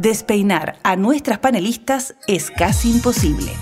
[0.00, 3.52] despeinar a nuestras panelistas es casi imposible.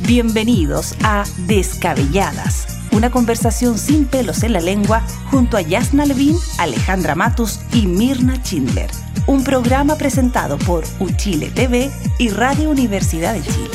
[0.00, 7.14] Bienvenidos a Descabelladas, una conversación sin pelos en la lengua junto a Yasna Levin, Alejandra
[7.14, 8.90] Matus y Mirna Schindler.
[9.26, 13.70] Un programa presentado por Uchile TV y Radio Universidad de Chile.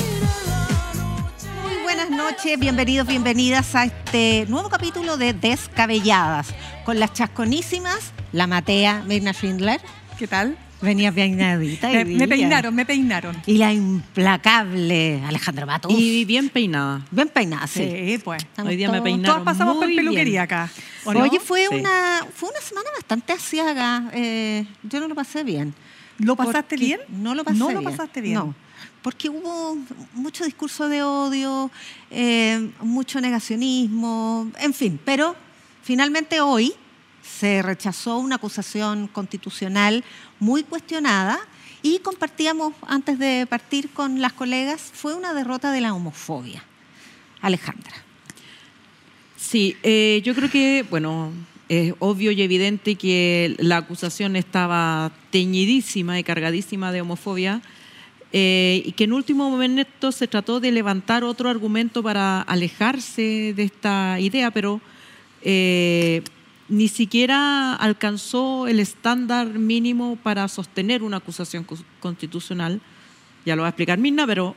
[1.63, 6.47] Muy buenas noches, bienvenidos, bienvenidas a este nuevo capítulo de Descabelladas
[6.83, 9.79] con las chasconísimas, la Matea Mirna Schindler.
[10.17, 10.57] ¿Qué tal?
[10.81, 11.89] Venía peinadita.
[11.89, 13.35] Me, me peinaron, me peinaron.
[13.47, 15.91] Y la implacable Alejandra Matos.
[15.91, 17.01] Y bien peinada.
[17.09, 17.79] Bien peinada, sí.
[17.89, 18.43] Sí, pues.
[18.43, 20.39] Estamos Hoy día me peinaron Todos pasamos por peluquería bien.
[20.43, 20.69] acá.
[21.05, 21.21] ¿o no?
[21.23, 21.75] Oye, fue, Sí.
[21.79, 24.09] una, fue una semana bastante asiaga.
[24.13, 25.73] eh, yo no lo pasé bien.
[26.19, 26.99] ¿Lo pasaste bien?
[27.09, 27.83] No lo pasé No bien.
[27.83, 28.35] lo pasaste bien.
[28.35, 28.55] No,
[29.01, 29.77] porque hubo
[30.13, 31.71] mucho discurso de odio,
[32.11, 34.99] eh, mucho negacionismo, en fin.
[35.05, 35.35] Pero
[35.83, 36.73] finalmente hoy
[37.21, 40.03] se rechazó una acusación constitucional
[40.39, 41.39] muy cuestionada
[41.81, 46.63] y compartíamos antes de partir con las colegas, fue una derrota de la homofobia.
[47.41, 47.93] Alejandra.
[49.37, 51.31] Sí, eh, yo creo que, bueno,
[51.69, 57.61] es obvio y evidente que la acusación estaba teñidísima y cargadísima de homofobia
[58.33, 63.63] eh, y que en último momento se trató de levantar otro argumento para alejarse de
[63.63, 64.81] esta idea, pero
[65.41, 66.21] eh,
[66.69, 71.65] ni siquiera alcanzó el estándar mínimo para sostener una acusación
[71.99, 72.81] constitucional.
[73.45, 74.55] Ya lo va a explicar Mirna, pero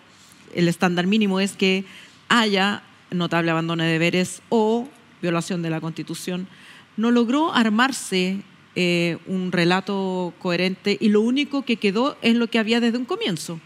[0.55, 1.85] el estándar mínimo es que
[2.29, 4.89] haya notable abandono de deberes o
[5.23, 6.49] violación de la Constitución.
[6.97, 8.43] No logró armarse
[8.75, 13.05] eh, un relato coherente y lo único que quedó es lo que había desde un
[13.05, 13.61] comienzo,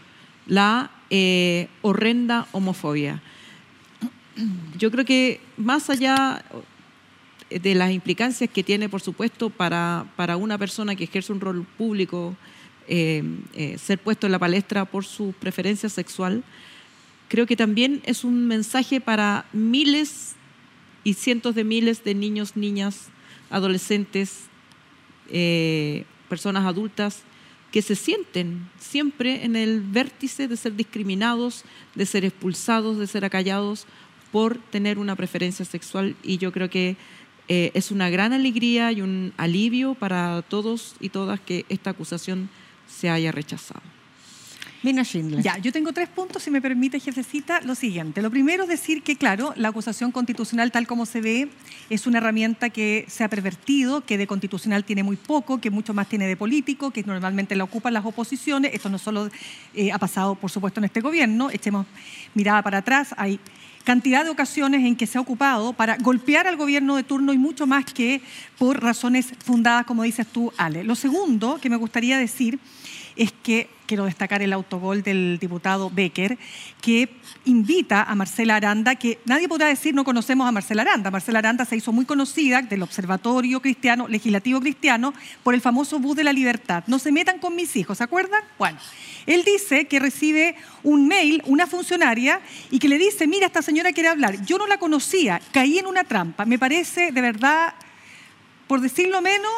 [0.47, 3.21] la eh, horrenda homofobia.
[4.77, 6.43] Yo creo que más allá
[7.59, 11.65] de las implicancias que tiene, por supuesto, para, para una persona que ejerce un rol
[11.77, 12.35] público,
[12.87, 16.43] eh, eh, ser puesto en la palestra por su preferencia sexual,
[17.29, 20.35] creo que también es un mensaje para miles
[21.03, 23.09] y cientos de miles de niños, niñas,
[23.49, 24.45] adolescentes,
[25.29, 27.23] eh, personas adultas
[27.71, 33.25] que se sienten siempre en el vértice de ser discriminados, de ser expulsados, de ser
[33.25, 33.85] acallados
[34.31, 36.15] por tener una preferencia sexual.
[36.23, 36.95] Y yo creo que
[37.47, 42.49] eh, es una gran alegría y un alivio para todos y todas que esta acusación
[42.87, 43.81] se haya rechazado.
[44.85, 45.41] Mina Schindler.
[45.41, 47.59] Ya, yo tengo tres puntos, si me permite, jefecita.
[47.61, 48.21] Lo siguiente.
[48.21, 51.49] Lo primero es decir que, claro, la acusación constitucional, tal como se ve,
[51.89, 55.95] es una herramienta que se ha pervertido, que de constitucional tiene muy poco, que mucho
[55.95, 58.75] más tiene de político, que normalmente la ocupan las oposiciones.
[58.75, 59.27] Esto no solo
[59.73, 61.49] eh, ha pasado, por supuesto, en este gobierno.
[61.49, 61.87] Echemos
[62.35, 63.15] mirada para atrás.
[63.17, 63.39] Hay
[63.85, 67.37] cantidad de ocasiones en que se ha ocupado para golpear al gobierno de turno y
[67.37, 68.21] mucho más que
[68.57, 70.83] por razones fundadas, como dices tú, Ale.
[70.83, 72.59] Lo segundo que me gustaría decir
[73.15, 76.37] es que quiero destacar el autogol del diputado Becker,
[76.81, 77.09] que
[77.45, 81.11] invita a Marcela Aranda, que nadie podrá decir no conocemos a Marcela Aranda.
[81.11, 86.15] Marcela Aranda se hizo muy conocida del Observatorio Cristiano, Legislativo Cristiano, por el famoso bus
[86.15, 86.83] de la libertad.
[86.87, 88.41] No se metan con mis hijos, ¿se acuerdan?
[88.57, 88.79] Bueno,
[89.25, 93.91] él dice que recibe un mail, una funcionaria, y que le dice, mira, esta señora
[93.93, 94.43] quiere hablar.
[94.45, 96.45] Yo no la conocía, caí en una trampa.
[96.45, 97.73] Me parece, de verdad,
[98.67, 99.51] por decirlo menos,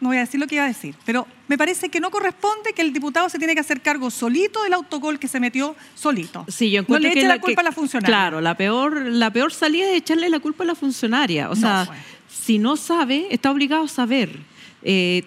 [0.00, 2.72] no voy a decir lo que iba a decir, pero me parece que no corresponde
[2.72, 6.46] que el diputado se tiene que hacer cargo solito del autogol que se metió solito.
[6.48, 8.06] Sí, yo no encuentro le que la que- culpa a la funcionaria.
[8.06, 11.50] Claro, la peor, la peor salida es echarle la culpa a la funcionaria.
[11.50, 11.88] O No, sea,
[12.26, 14.38] si no sabe, está obligado a saber.
[14.82, 15.24] Eh,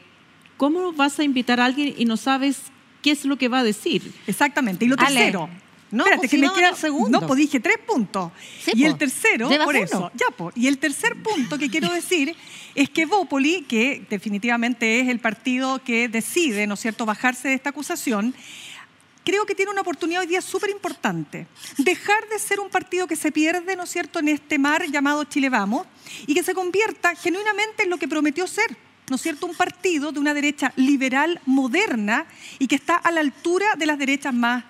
[0.58, 2.58] ¿Cómo vas a invitar a alguien y no sabes
[3.04, 4.12] qué es lo que va a decir?
[4.26, 4.86] Exactamente.
[4.86, 5.08] Y lo Ale.
[5.16, 5.48] tercero.
[5.96, 7.22] No, espérate, pues que si me no, queda el segundo.
[7.22, 8.32] No, pues dije tres puntos.
[8.62, 8.88] Sí, y po.
[8.88, 9.86] el tercero, Llevas por uno.
[9.86, 10.52] eso, ya, po.
[10.54, 12.36] Y el tercer punto que quiero decir
[12.76, 17.54] es que Bópoli, que definitivamente es el partido que decide, ¿no es cierto?, bajarse de
[17.54, 18.36] esta acusación,
[19.24, 21.48] creo que tiene una oportunidad hoy día súper importante.
[21.78, 25.24] Dejar de ser un partido que se pierde, ¿no es cierto?, en este mar llamado
[25.24, 25.88] Chile Vamos
[26.28, 28.76] y que se convierta genuinamente en lo que prometió ser.
[29.08, 29.46] ¿No es cierto?
[29.46, 32.26] Un partido de una derecha liberal, moderna
[32.58, 34.64] y que está a la altura de las derechas más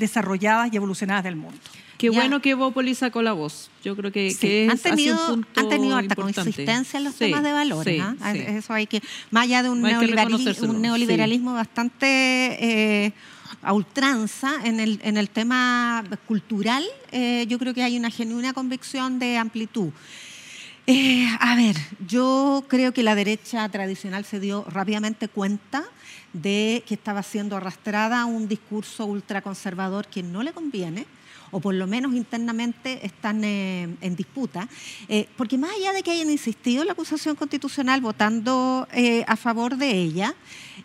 [0.00, 1.56] desarrolladas y evolucionadas del mundo.
[1.98, 2.12] Qué Ya.
[2.18, 3.70] bueno que Bópoli sacó la voz.
[3.84, 7.04] Yo creo que, Sí, que es han tenido, un punto han tenido harta consistencia en
[7.04, 7.94] los Sí, temas de valores.
[7.94, 8.32] sí, ¿ah?
[8.32, 8.38] sí.
[8.40, 12.06] Eso hay que, más allá de un, un neoliberalismo bastante
[13.06, 13.12] eh,
[13.62, 18.54] a ultranza en el, en el tema cultural, eh, yo creo que hay una genuina
[18.54, 19.90] convicción de amplitud.
[20.86, 25.84] Eh, a ver, yo creo que la derecha tradicional se dio rápidamente cuenta
[26.32, 31.06] de que estaba siendo arrastrada un discurso ultraconservador que no le conviene.
[31.50, 34.68] O por lo menos internamente están eh, en disputa,
[35.08, 39.36] eh, porque más allá de que hayan insistido en la acusación constitucional votando eh, a
[39.36, 40.34] favor de ella,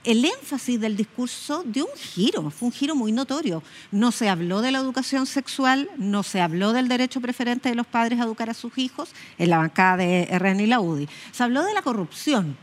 [0.04, 3.64] el énfasis del discurso dio un giro, fue un giro muy notorio.
[3.92, 7.88] No se habló de la educación sexual, no se habló del derecho preferente de los
[7.88, 11.08] padres a educar a sus hijos en la bancada de RN y la UDI.
[11.32, 12.58] Se habló de la corrupción,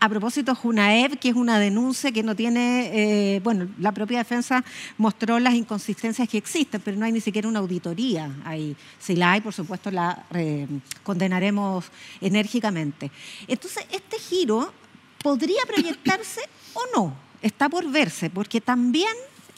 [0.00, 4.64] a propósito, Junaev, que es una denuncia que no tiene, eh, bueno, la propia defensa
[4.96, 8.76] mostró las inconsistencias que existen, pero no hay ni siquiera una auditoría ahí.
[9.00, 10.68] Si la hay, por supuesto, la eh,
[11.02, 11.86] condenaremos
[12.20, 13.10] enérgicamente.
[13.48, 14.72] Entonces, este giro
[15.20, 16.42] podría proyectarse
[16.74, 19.12] o no, está por verse, porque también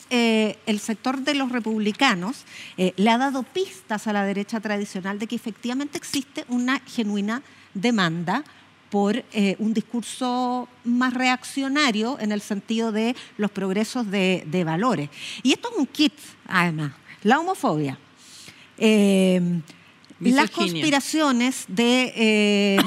[0.08, 2.44] eh, el sector de los republicanos
[2.78, 7.42] le ha dado pistas a la derecha tradicional de que efectivamente existe una genuina
[7.74, 8.42] demanda
[8.90, 15.08] por eh, un discurso más reaccionario en el sentido de los progresos de, valores.
[15.42, 16.12] Y esto es un kit,
[16.46, 16.92] además,
[17.22, 17.98] la homofobia.
[18.76, 19.60] Eh,
[20.20, 22.12] las conspiraciones de...
[22.16, 22.78] Eh,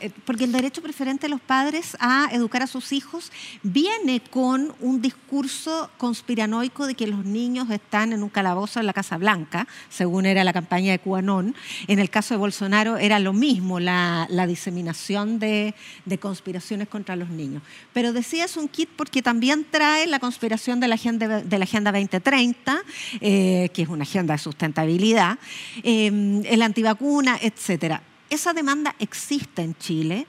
[0.00, 4.74] eh, porque el derecho preferente de los padres a educar a sus hijos viene con
[4.80, 9.66] un discurso conspiranoico de que los niños están en un calabozo en la Casa Blanca,
[9.88, 11.54] según era la campaña de Cuanón.
[11.88, 15.74] En el caso de Bolsonaro era lo mismo, la, diseminación de,
[16.20, 17.62] conspiraciones contra los niños.
[17.92, 21.64] Pero decía es un kit porque también trae la conspiración de la Agenda, de la
[21.64, 22.82] agenda 2030,
[23.20, 25.38] eh, que es una agenda de sustentabilidad,
[25.82, 28.02] el anti vacuna, etcétera.
[28.30, 30.26] Esa demanda existe en Chile,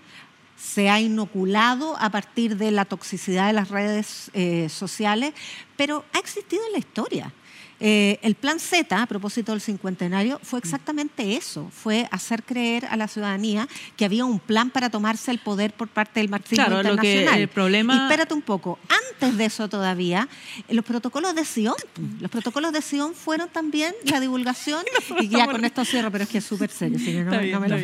[0.58, 5.34] se ha inoculado a partir de la toxicidad de las redes eh, sociales,
[5.76, 7.34] pero ha existido en la historia.
[7.80, 12.98] Eh, el plan Z, a propósito del cincuentenario, fue exactamente eso, fue hacer creer a
[12.98, 13.68] la ciudadanía
[13.98, 17.26] que había un plan para tomarse el poder por parte del marxismo claro, internacional.
[17.26, 17.94] Lo que el problema...
[17.96, 18.80] Y espérate un poco,
[19.14, 20.28] antes de eso todavía,
[20.70, 21.76] los protocolos de Sion,
[22.20, 24.84] los protocolos de Sion fueron también la divulgación,
[25.20, 27.78] y ya con esto cierro, pero es que es súper serio, si no, me lo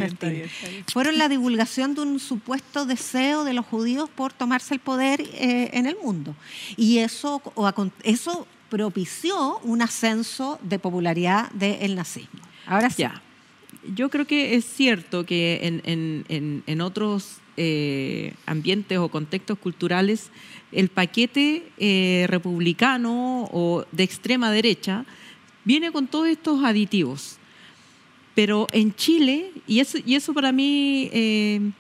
[0.92, 5.70] Fueron la divulgación de un supuesto deseo de los judíos por tomarse el poder eh,
[5.74, 6.36] en el mundo.
[6.78, 7.42] Y eso,
[8.04, 12.40] eso propició un ascenso de popularidad del nazismo.
[12.66, 13.04] Ahora sí.
[13.96, 20.30] Yo creo que es cierto que en, otros eh, ambientes o contextos culturales
[20.72, 25.06] el paquete eh, republicano o de extrema derecha
[25.66, 27.38] viene con todos estos aditivos.
[28.36, 31.72] Pero en Chile, y eso, para mí, eh,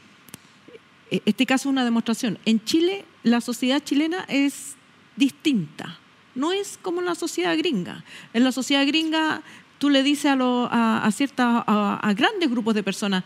[1.25, 4.75] este caso es una demostración, en Chile la sociedad chilena es
[5.15, 5.99] distinta
[6.39, 8.03] no es como en la sociedad gringa.
[8.33, 9.41] En la sociedad gringa
[9.77, 13.23] tú le dices a, a, ciertas, a, grandes grupos de personas,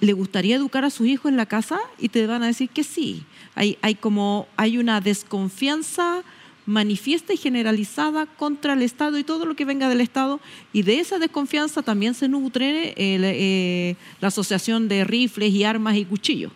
[0.00, 1.78] ¿le gustaría educar a sus hijos en la casa?
[1.98, 3.24] Y te van a decir que sí.
[3.54, 6.22] Hay, hay como, hay una desconfianza
[6.66, 10.40] manifiesta y generalizada contra el Estado y todo lo que venga del Estado,
[10.72, 16.04] y de esa desconfianza también se nutre eh, la Asociación de Rifles y Armas y
[16.04, 16.52] Cuchillos.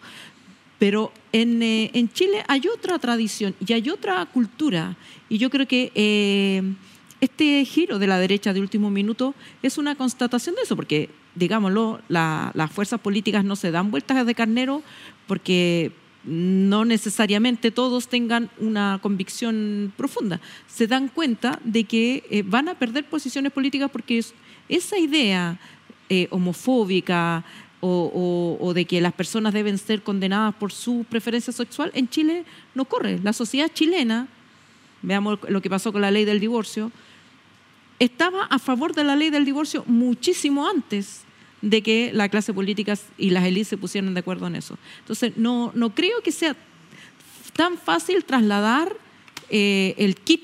[0.78, 4.96] Pero en, eh, en, Chile hay otra tradición y hay otra cultura.
[5.28, 6.62] Y yo creo que eh,
[7.20, 12.00] este giro de la derecha de último minuto es una constatación de eso, porque, digámoslo,
[12.08, 14.82] las fuerzas políticas no se dan vueltas de carnero
[15.26, 15.90] porque
[16.24, 20.40] no necesariamente todos tengan una convicción profunda.
[20.68, 24.24] Se dan cuenta de que eh, van a perder posiciones políticas porque
[24.68, 25.58] esa idea
[26.30, 27.44] homofóbica,
[27.80, 32.44] o, de que las personas deben ser condenadas por su preferencia sexual, en Chile
[32.74, 33.20] no corre.
[33.22, 34.28] La sociedad chilena,
[35.02, 36.90] veamos lo que pasó con la ley del divorcio,
[37.98, 41.22] estaba a favor de la ley del divorcio muchísimo antes
[41.62, 44.78] de que la clase política y las élites se pusieran de acuerdo en eso.
[45.00, 46.56] Entonces, no, no creo que sea
[47.54, 48.94] tan fácil trasladar
[49.50, 50.42] eh, el kit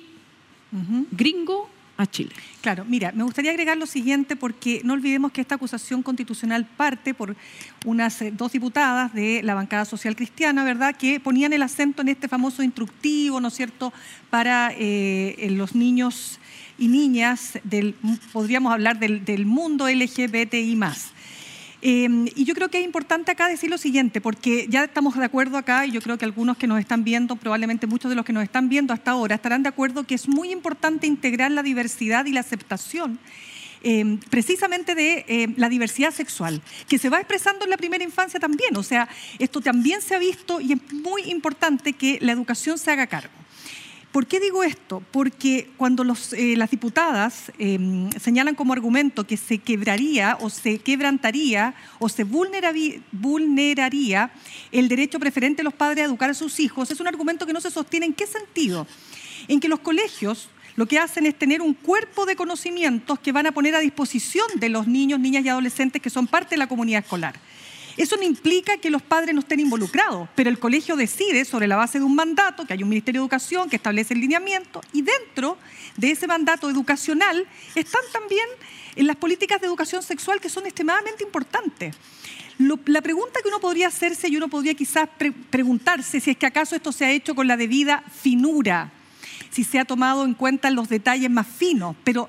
[1.12, 2.30] gringo a Chile.
[2.60, 7.14] Claro, mira, me gustaría agregar lo siguiente porque no olvidemos que esta acusación constitucional parte
[7.14, 7.36] por
[7.84, 12.08] unas eh, dos diputadas de la bancada social cristiana, ¿verdad?, que ponían el acento en
[12.08, 13.92] este famoso instructivo, ¿no es cierto?,
[14.30, 16.40] para eh, los niños
[16.78, 17.94] y niñas del,
[18.32, 21.12] podríamos hablar del, mundo LGBTI más.
[21.86, 25.24] Em, y yo creo que es importante acá decir lo siguiente, porque ya estamos de
[25.26, 28.24] acuerdo acá, y yo creo que algunos que nos están viendo, probablemente muchos de los
[28.24, 31.62] que nos están viendo hasta ahora, estarán de acuerdo que es muy importante integrar la
[31.62, 33.18] diversidad y la aceptación.
[33.82, 38.40] Em, precisamente de em, la diversidad sexual, que se va expresando en la primera infancia
[38.40, 38.74] también.
[38.78, 39.06] O sea,
[39.38, 43.43] esto también se ha visto y es muy importante que la educación se haga cargo.
[44.14, 45.02] ¿Por qué digo esto?
[45.10, 46.04] Porque cuando
[46.36, 52.22] eh, las diputadas em, señalan como argumento que se quebraría o se quebrantaría o se
[52.22, 54.30] vulneraría
[54.70, 57.52] el derecho preferente de los padres a educar a sus hijos, es un argumento que
[57.52, 58.86] no se sostiene en qué sentido.
[59.48, 63.48] En que los colegios lo que hacen es tener un cuerpo de conocimientos que van
[63.48, 66.68] a poner a disposición de los niños, niñas y adolescentes que son parte de la
[66.68, 67.34] comunidad escolar.
[67.96, 71.76] Eso no implica que los padres no estén involucrados, pero el colegio decide sobre la
[71.76, 75.02] base de un mandato, que hay un Ministerio de Educación que establece el lineamiento, y
[75.02, 75.58] dentro
[75.96, 78.46] de ese mandato educacional están también
[78.96, 81.94] en las políticas de educación sexual que son extremadamente importantes.
[82.58, 85.08] la pregunta que uno podría hacerse y uno podría quizás
[85.50, 88.92] preguntarse si es que acaso esto se ha hecho con la debida finura,
[89.50, 92.28] si se ha tomado en cuenta los detalles más finos, pero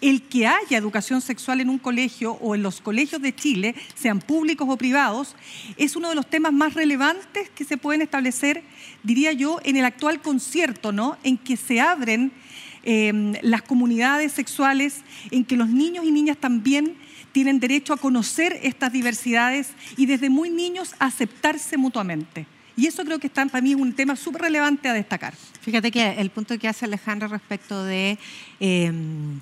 [0.00, 4.20] el que haya educación sexual en un colegio o en los colegios de Chile, sean
[4.20, 5.34] públicos o privados,
[5.76, 8.62] es uno de los temas más relevantes que se pueden establecer,
[9.02, 11.18] diría yo, en el actual concierto, ¿no?
[11.22, 12.32] En que se abren
[12.84, 16.96] em, las comunidades sexuales, en que los niños y niñas también
[17.32, 22.46] tienen derecho a conocer estas diversidades y desde muy niños aceptarse mutuamente.
[22.76, 25.34] Y eso creo que está, para mí un tema súper relevante a destacar.
[25.62, 28.18] Fíjate que el punto que hace Alejandra respecto de...
[28.60, 29.40] Em,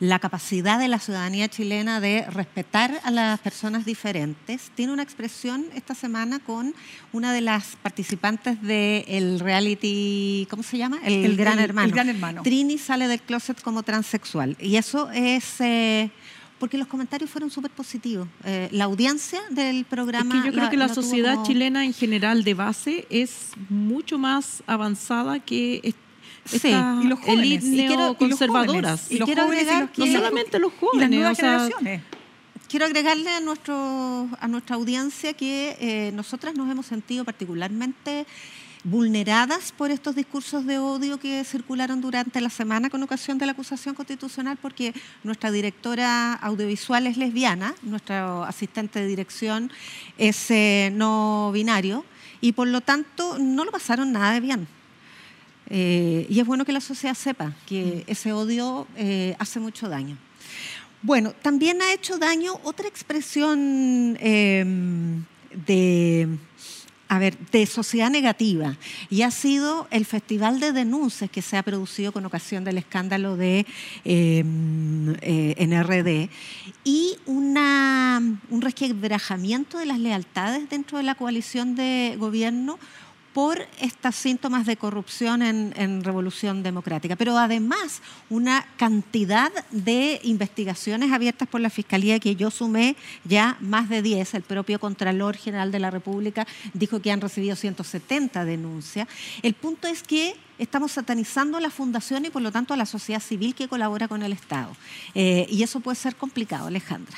[0.00, 4.70] la capacidad de la ciudadanía chilena de respetar a las personas diferentes.
[4.74, 6.74] Tiene una expresión esta semana con
[7.12, 10.98] una de las participantes del reality, ¿cómo se llama?
[11.04, 11.92] El, gran hermano.
[11.92, 12.42] gran hermano.
[12.42, 14.56] Trini sale del closet como transexual.
[14.60, 15.60] Y eso es...
[15.60, 16.10] Eh,
[16.58, 18.26] porque los comentarios fueron súper positivos.
[18.44, 20.44] Eh, la audiencia del programa...
[20.44, 25.80] yo creo que la sociedad chilena en general de base es mucho más avanzada que
[26.48, 26.68] sí.
[26.68, 27.64] y los jóvenes.
[27.64, 29.10] Y quiero, conservadoras.
[29.10, 32.02] Y, quiero agregar no solamente los jóvenes, las generaciones.
[32.68, 38.26] Quiero agregarle a, nuestro, a nuestra audiencia que eh, nosotras nos hemos sentido particularmente
[38.84, 43.52] vulneradas por estos discursos de odio que circularon durante la semana con ocasión de la
[43.52, 49.70] acusación constitucional, porque nuestra directora audiovisual es lesbiana, nuestro asistente de dirección
[50.16, 52.04] es eh, no binario,
[52.40, 54.68] y por lo tanto no lo pasaron nada de bien.
[55.70, 60.16] Eh, y es bueno que la sociedad sepa que ese odio eh, hace mucho daño.
[61.02, 65.24] Bueno, también ha hecho daño otra expresión em,
[65.66, 66.28] de,
[67.08, 68.76] a ver, de sociedad negativa
[69.08, 73.36] y ha sido el festival de denuncias que se ha producido con ocasión del escándalo
[73.36, 73.64] de
[74.04, 76.30] em, eh, NRD
[76.82, 82.78] y un resquebrajamiento de las lealtades dentro de la coalición de gobierno
[83.38, 91.46] por estos síntomas de corrupción en, Revolución Democrática, pero además una cantidad de investigaciones abiertas
[91.46, 94.34] por la Fiscalía que yo sumé ya más de 10.
[94.34, 99.06] El propio Contralor General de la República dijo que han recibido 170 denuncias.
[99.42, 102.86] El punto es que estamos satanizando a la fundación y por lo tanto a la
[102.86, 104.76] sociedad civil que colabora con el Estado.
[105.14, 107.16] Eh, y eso puede ser complicado, Alejandra.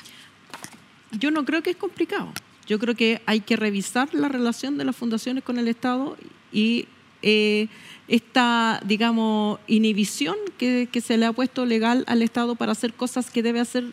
[1.13, 2.31] Yo no creo que es complicado.
[2.71, 6.17] Yo creo que hay que revisar la relación de las fundaciones con el Estado
[6.53, 6.87] y
[7.21, 7.67] eh,
[8.07, 13.43] esta, digamos, inhibición que, se le ha puesto legal al Estado para hacer cosas que
[13.43, 13.87] debe hacer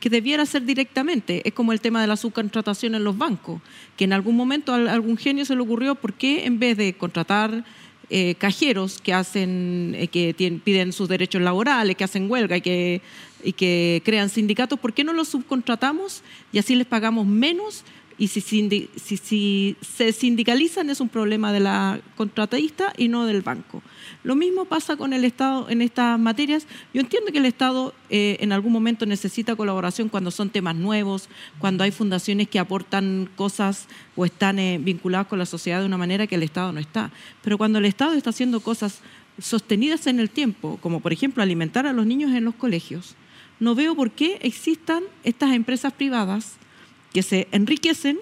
[0.00, 1.46] que debiera hacer directamente.
[1.46, 3.60] Es como el tema de la subcontratación en los bancos,
[3.94, 6.94] que en algún momento a algún genio se le ocurrió por qué en vez de
[6.94, 7.62] contratar
[8.08, 12.62] eh, cajeros que hacen, eh, que piden sus derechos laborales, que hacen huelga y
[13.52, 17.84] que crean sindicatos, ¿por qué no los subcontratamos y así les pagamos menos
[18.16, 23.82] y si, si, se sindicalizan es un problema de la contratista y no del banco.
[24.22, 26.66] Lo mismo pasa con el Estado en estas materias.
[26.92, 31.28] Yo entiendo que el Estado eh, en algún momento necesita colaboración cuando son temas nuevos,
[31.58, 35.98] cuando hay fundaciones que aportan cosas o están eh, vinculadas con la sociedad de una
[35.98, 37.10] manera que el Estado no está.
[37.42, 39.00] Pero cuando el Estado está haciendo cosas
[39.40, 43.16] sostenidas en el tiempo, como por ejemplo alimentar a los niños en los colegios,
[43.58, 46.56] no veo por qué existan estas empresas privadas
[47.14, 48.18] que se enriquecen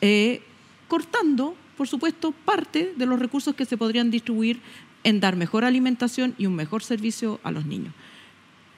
[0.00, 0.40] eh,
[0.86, 4.60] cortando, por supuesto, parte de los recursos que se podrían distribuir
[5.02, 7.92] en dar mejor alimentación y un mejor servicio a los niños.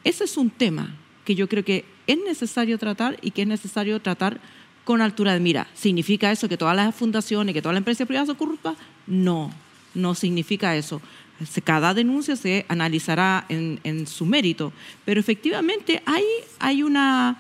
[0.03, 0.97] Ese es un tema
[1.27, 4.41] que yo creo que es necesario tratar y que es necesario tratar
[4.85, 5.67] con altura de mira.
[5.75, 8.77] ¿Significa eso que todas las fundaciones, que todas las empresas privadas son corruptas?
[9.07, 9.53] No,
[9.95, 11.03] no significa eso.
[11.65, 14.73] Cada denuncia se analizará en, en su mérito,
[15.05, 16.25] pero efectivamente hay,
[16.59, 17.39] hay una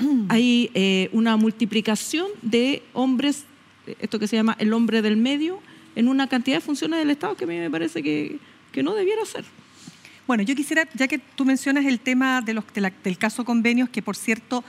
[0.28, 3.44] hay eh, una multiplicación de hombres,
[3.98, 5.60] esto que se llama el hombre del medio,
[5.96, 8.38] en una cantidad de funciones del Estado que a mí me parece que,
[8.72, 9.44] que no debiera ser.
[10.26, 14.00] Bueno, yo quisiera, ya que tú mencionas el tema de los, del caso convenios, que
[14.00, 14.62] por cierto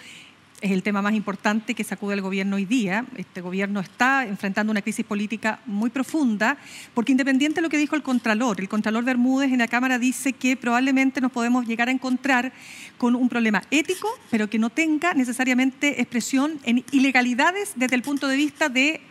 [0.61, 3.05] es el tema más importante que sacude el gobierno hoy día.
[3.17, 6.57] Este gobierno está enfrentando una crisis política muy profunda,
[6.93, 10.33] porque independiente de lo que dijo el Contralor, el Contralor Bermúdez en la Cámara dice
[10.33, 12.53] que probablemente nos podemos llegar a encontrar
[12.99, 18.27] con un problema ético, pero que no tenga necesariamente expresión en ilegalidades desde el punto
[18.27, 19.01] de vista de.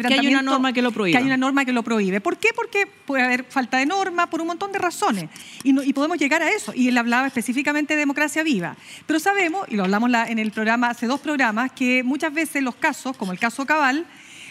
[0.00, 1.12] Que hay una norma que lo prohíbe.
[1.12, 2.20] Que hay una norma que lo prohíbe.
[2.20, 2.50] ¿Por qué?
[2.54, 5.28] Porque puede haber falta de norma por un montón de razones.
[5.62, 6.72] Y, y podemos llegar a eso.
[6.74, 8.76] Y él hablaba específicamente de democracia viva.
[9.06, 12.74] Pero sabemos, y lo hablamos en el programa, hace dos programas, que muchas veces los
[12.74, 14.06] casos, como el caso Cabal,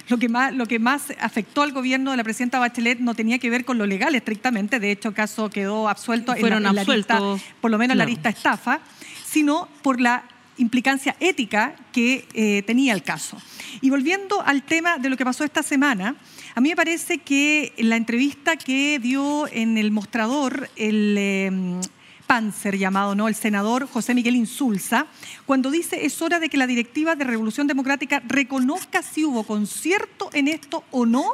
[0.07, 3.39] lo que, más, lo que más afectó al gobierno de la presidenta Bachelet no tenía
[3.39, 6.81] que ver con lo legal estrictamente, de hecho el caso quedó absuelto Fueron en, la,
[6.81, 8.15] absueltos, por lo menos en la claro.
[8.15, 8.81] lista estafa,
[9.25, 10.24] sino por la
[10.62, 13.38] implicancia ética que eh, tenía el caso.
[13.82, 16.15] Y volviendo al tema de lo que pasó esta semana,
[16.56, 21.82] a mí me parece que la entrevista que dio en el mostrador el eh,
[22.27, 23.27] Panzer llamado, ¿no?
[23.27, 25.08] El senador José Miguel Insulza,
[25.46, 30.30] cuando dice es hora de que la directiva de Revolución Democrática reconozca si hubo concierto
[30.32, 31.25] en esto o no,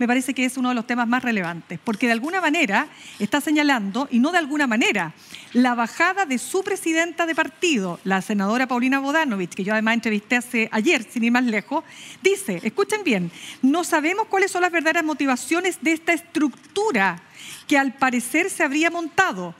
[0.00, 2.88] me parece que es uno de los temas más relevantes, porque de alguna manera
[3.20, 5.14] está señalando, y no de alguna manera,
[5.52, 10.36] la bajada de su presidenta de partido, la senadora Paulina Bodanovich, que yo además entrevisté
[10.36, 11.84] hace ayer, sin ir más lejos,
[12.22, 13.30] dice, escuchen bien,
[13.60, 17.22] no sabemos cuáles son las verdaderas motivaciones de esta estructura
[17.66, 19.54] que al parecer se habría montado.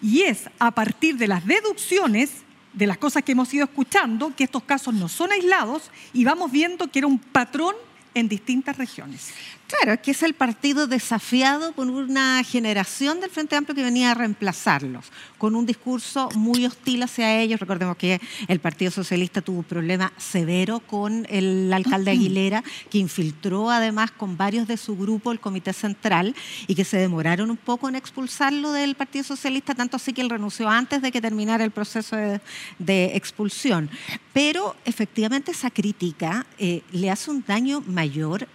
[0.00, 2.30] Y es a partir de las deducciones
[2.72, 6.50] de las cosas que hemos ido escuchando que estos casos no son aislados y vamos
[6.50, 7.74] viendo que era un patrón
[8.14, 9.32] en distintas regiones.
[9.78, 14.10] Claro, es que es el partido desafiado por una generación del Frente Amplio que venía
[14.10, 15.06] a reemplazarlos,
[15.38, 17.58] con un discurso muy hostil hacia ellos.
[17.58, 23.70] Recordemos que el Partido Socialista tuvo un problema severo con el alcalde Aguilera, que infiltró
[23.70, 26.34] además con varios de su grupo el Comité Central
[26.66, 30.28] y que se demoraron un poco en expulsarlo del Partido Socialista, tanto así que él
[30.28, 32.42] renunció antes de que terminara el proceso de,
[32.78, 33.88] de expulsión.
[34.34, 38.01] Pero efectivamente esa crítica eh, le hace un daño mayor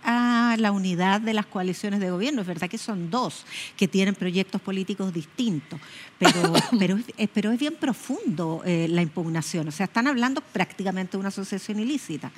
[0.03, 2.41] a la unidad de las coaliciones de gobierno.
[2.41, 5.79] Es verdad que son dos que tienen proyectos políticos distintos,
[6.17, 9.67] pero, pero, es, pero es bien profundo eh, la impugnación.
[9.67, 12.31] O sea, están hablando prácticamente de una asociación ilícita.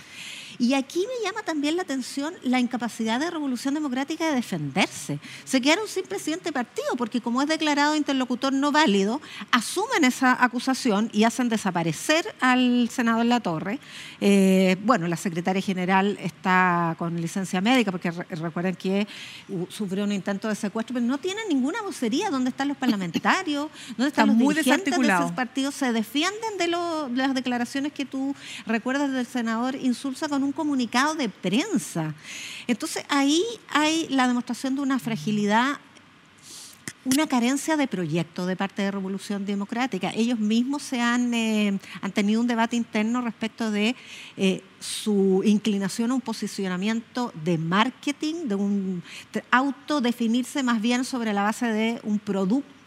[0.60, 5.18] Y aquí me llama también la atención la incapacidad de Revolución Democrática de defenderse.
[5.46, 10.44] Se quedaron sin presidente de partido porque como es declarado interlocutor no válido, asumen esa
[10.44, 13.80] acusación y hacen desaparecer al senador La Torre.
[14.20, 19.08] Eh, bueno, la secretaria general está con licencia médica porque re recuerden que
[19.70, 22.30] sufrió un intento de secuestro, pero no tiene ninguna vocería.
[22.30, 23.70] ¿Dónde están los parlamentarios?
[23.98, 25.76] ¿Dónde están Está los muy dirigentes de esos partidos?
[25.76, 30.49] Se defienden de, lo, de las declaraciones que tú recuerdas del senador Insulza con un
[30.52, 32.14] comunicado de prensa.
[32.68, 35.80] Entonces ahí hay la demostración de una fragilidad
[37.06, 40.12] una carencia de proyecto de parte de Revolución Democrática.
[40.14, 43.96] Ellos mismos se han, eh, han tenido un debate interno respecto de
[44.38, 51.34] eh, su inclinación a un posicionamiento de marketing, de un de autodefinirse más bien sobre
[51.34, 52.79] la base de un producto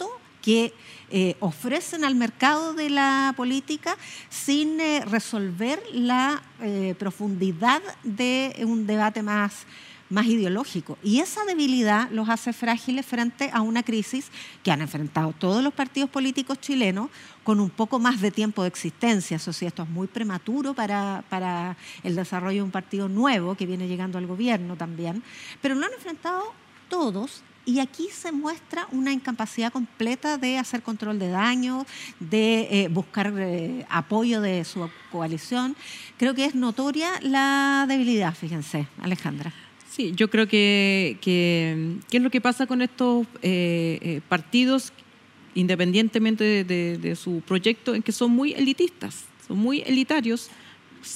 [0.42, 0.74] que
[1.10, 3.96] eh, ofrecen al mercado de la política
[4.28, 9.66] sin eh, resolver la eh, profundidad de un debate más
[10.12, 10.98] más ideológico.
[11.02, 14.30] Y esa debilidad los hace frágiles frente a una crisis
[14.62, 17.08] que han enfrentado todos los partidos políticos chilenos
[17.42, 19.38] con un poco más de tiempo de existencia.
[19.38, 23.64] Eso sí, esto es muy prematuro para, para el desarrollo de un partido nuevo que
[23.64, 25.22] viene llegando al gobierno también.
[25.62, 26.42] Pero lo han enfrentado
[26.90, 31.86] todos y aquí se muestra una incapacidad completa de hacer control de daño,
[32.18, 35.76] de eh, buscar eh, apoyo de su coalición.
[36.16, 39.52] Creo que es notoria la debilidad, fíjense, Alejandra.
[39.92, 44.90] Sí, yo creo que, que ¿qué es lo que pasa con estos eh, eh, partidos,
[45.54, 50.48] independientemente de, de, de, su proyecto, en que son muy elitistas, son muy elitarios.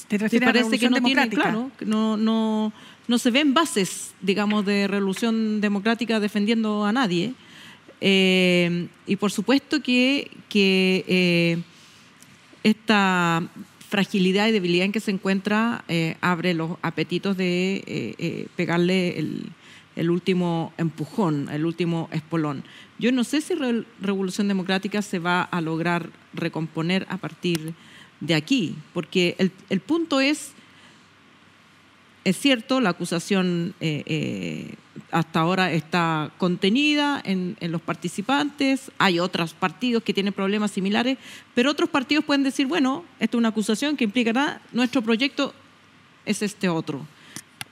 [0.07, 2.71] ¿Te refieres parece a que no tienen, claro, que no, no,
[3.07, 7.33] no se ven bases, digamos, de revolución democrática defendiendo a nadie.
[8.01, 11.57] Eh, y por supuesto que, eh,
[12.63, 13.47] esta
[13.89, 19.17] fragilidad y debilidad en que se encuentra eh, abre los apetitos de eh, pegarle
[19.95, 22.63] el, último empujón, el último espolón.
[22.99, 27.73] Yo no sé si Re Revolución Democrática se va a lograr recomponer a partir
[28.19, 30.51] de aquí, porque el, el punto es,
[32.27, 34.73] es cierto, la acusación eh,
[35.11, 41.17] hasta ahora está contenida en, los participantes, hay otros partidos que tienen problemas similares,
[41.55, 45.53] pero otros partidos pueden decir, bueno, esta es una acusación que implicará nuestro proyecto
[46.25, 47.07] es este otro.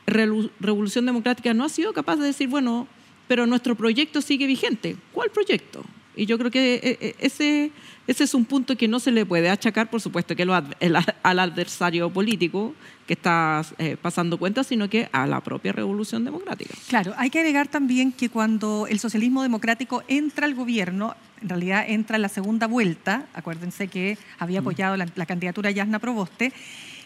[0.07, 2.87] Revolución Democrática no ha sido capaz de decir, bueno,
[3.27, 4.95] pero nuestro proyecto sigue vigente.
[5.11, 5.83] ¿Cuál proyecto?
[6.15, 7.71] Y yo creo que ese,
[8.07, 10.95] ese es un punto que no se le puede achacar, por supuesto, que lo, el,
[10.95, 12.73] al adversario político
[13.05, 16.73] que está eh, pasando cuenta, sino que a la propia revolución democrática.
[16.87, 21.85] Claro, hay que agregar también que cuando el socialismo democrático entra al gobierno, en realidad
[21.87, 26.53] entra en la segunda vuelta, acuérdense que había apoyado la, la candidatura Yasna Proboste,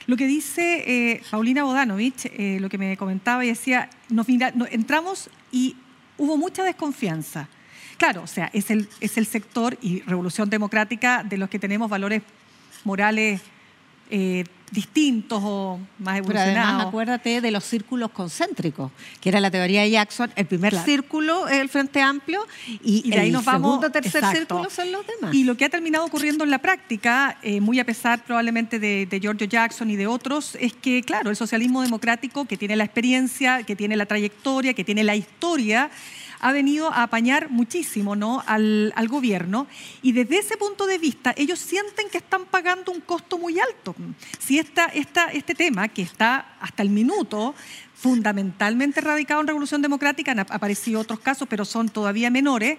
[0.09, 4.27] Lo que dice eh, Paulina Bodanovich, eh, lo que me comentaba y decía, nos,
[4.71, 5.75] entramos y
[6.17, 7.47] hubo mucha desconfianza.
[7.99, 11.89] Claro, o sea, es el, es el sector y Revolución Democrática de los que tenemos
[11.89, 12.23] valores
[12.85, 13.41] morales
[14.09, 16.53] eh, distintos o más evolucionados.
[16.53, 20.75] Pero además acuérdate de los círculos concéntricos, que era la teoría de Jackson, el primer
[20.83, 22.45] círculo es el Frente Amplio
[22.83, 25.33] y, de ahí nos vamos, segundo, tercer círculo son los demás.
[25.33, 29.07] Y lo que ha terminado ocurriendo en la práctica, eh, muy a pesar probablemente de,
[29.07, 32.85] de Giorgio Jackson y de otros, es que, claro, el socialismo democrático, que tiene la
[32.85, 35.89] experiencia, que tiene la trayectoria, que tiene la historia,
[36.39, 38.43] ha venido a apañar muchísimo ¿no?
[38.45, 39.67] al, gobierno
[40.01, 43.95] y desde ese punto de vista ellos sienten que están pagando un costo muy alto.
[44.39, 47.55] Si esta, este tema, que está hasta el minuto
[47.95, 52.77] fundamentalmente radicado en Revolución Democrática, han aparecido otros casos, pero son todavía menores,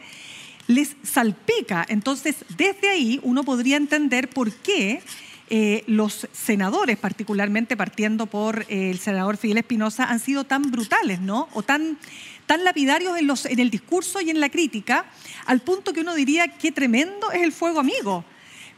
[0.66, 1.84] les salpica.
[1.88, 5.02] Entonces, desde ahí uno podría entender por qué
[5.50, 11.20] eh, los senadores, particularmente partiendo por eh, el senador Fidel Espinosa, han sido tan brutales,
[11.20, 11.48] ¿no?
[11.52, 11.98] O tan
[12.50, 15.04] tan lapidarios en, el discurso y en la crítica,
[15.46, 18.24] al punto que uno diría, qué tremendo es el fuego amigo.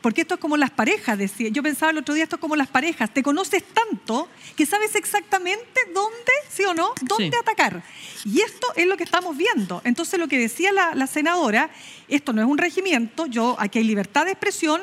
[0.03, 1.49] Porque esto es como las parejas, decía.
[1.51, 3.15] Yo pensaba el otro día, esto es como las parejas.
[3.15, 7.83] Te conoces tanto que sabes exactamente dónde, sí o no, dónde atacar.
[8.25, 9.81] Y esto es lo que estamos viendo.
[9.85, 11.71] Entonces, lo que decía la, la, senadora,
[12.09, 14.83] esto no es un regimiento, yo, aquí hay libertad de expresión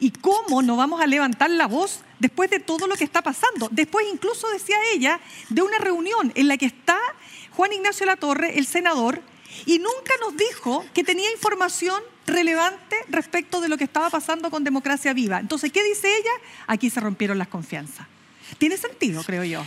[0.00, 3.68] y cómo no vamos a levantar la voz después de todo lo que está pasando.
[3.70, 6.98] Después, incluso decía ella, de una reunión en la que está
[7.52, 9.22] Juan Ignacio Latorre, el senador,
[9.66, 14.64] y nunca nos dijo que tenía información relevante respecto de lo que estaba pasando con
[14.64, 15.40] Democracia Viva.
[15.40, 16.30] Entonces, ¿qué dice ella?
[16.66, 18.06] Aquí se rompieron las confianzas.
[18.58, 19.64] Tiene sentido, creo yo.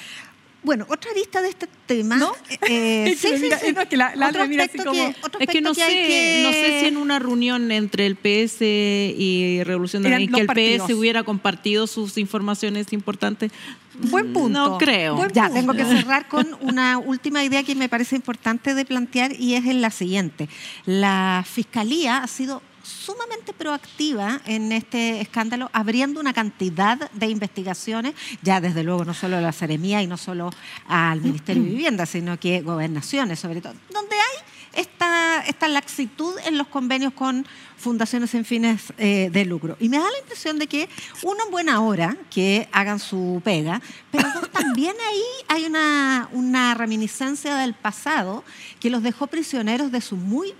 [0.63, 2.17] Bueno, otra vista de este tema.
[2.17, 2.34] ¿No?
[2.69, 3.71] Eh, sí, sí, sí.
[3.74, 4.13] No, es que la,
[4.47, 5.13] mira así como.
[5.39, 10.04] es que no, sé, no sé si en una reunión entre el PS y Revolución
[10.04, 13.52] que el PS hubiera compartido sus informaciones importantes.
[13.93, 14.69] Buen punto.
[14.69, 15.27] No creo.
[15.30, 19.56] ya, tengo que cerrar con una última idea que me parece importante de plantear y
[19.56, 20.49] es en la siguiente.
[20.86, 28.60] La Fiscalía ha sido sumamente proactiva en este escándalo, abriendo una cantidad de investigaciones, ya
[28.60, 30.51] desde luego no solo a la Seremía y no solo
[30.88, 36.58] al Ministerio de Vivienda, sino que gobernaciones sobre todo, donde hay esta, esta laxitud en
[36.58, 37.46] los convenios con
[37.78, 39.76] fundaciones sin fines eh, de lucro.
[39.80, 40.88] Y me da la impresión de que,
[41.24, 43.82] uno, en buena hora, que hagan su pega,
[44.12, 48.44] pero también ahí hay una, reminiscencia del pasado
[48.80, 50.54] que los dejó prisioneros de su muy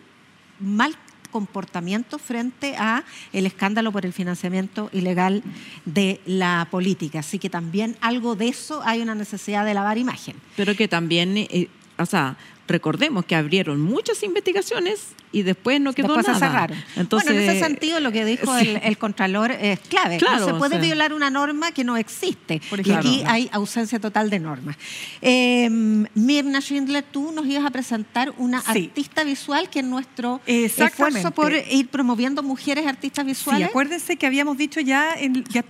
[0.60, 0.95] mal
[1.32, 5.43] comportamiento frente a el escándalo por el financiamiento ilegal
[5.86, 7.19] de la política.
[7.19, 10.36] Así que también algo de eso hay una necesidad de lavar imagen.
[10.58, 12.36] Pero que también, eh, o sea,
[12.71, 16.39] recordemos que abrieron muchas investigaciones y después no quedó después nada.
[16.39, 16.77] Se cerraron.
[16.95, 20.19] Entonces, bueno, en ese sentido lo que dijo el, Contralor es clave.
[20.19, 22.62] no se puede violar una norma que no existe.
[22.84, 24.75] y aquí hay ausencia total de normas.
[25.21, 25.69] Eh,
[26.13, 31.53] Mirna Schindler, tú nos ibas a presentar una artista visual que es nuestro esfuerzo por
[31.53, 33.67] ir promoviendo mujeres artistas visuales.
[33.67, 35.15] Sí, acuérdense que habíamos dicho ya,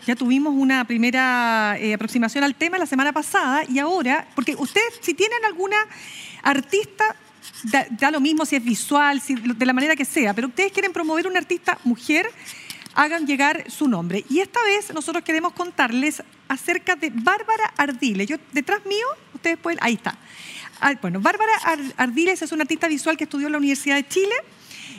[0.06, 5.00] ya, tuvimos una primera eh, aproximación al tema la semana pasada y ahora, porque ustedes
[5.02, 5.78] si tienen alguna
[6.42, 7.16] artista
[7.64, 11.28] da, lo mismo si es visual, de la manera que sea, pero ustedes quieren promover
[11.28, 12.30] una artista mujer,
[12.94, 14.26] hagan llegar su nombre.
[14.30, 18.28] Y esta vez nosotros queremos contarles acerca de Bárbara Ardiles.
[18.28, 20.18] Yo, detrás mío, ustedes pueden, ahí está.
[20.80, 21.54] Ah, bueno, Bárbara
[21.98, 24.34] Ardiles es una artista visual que estudió en la Universidad de Chile.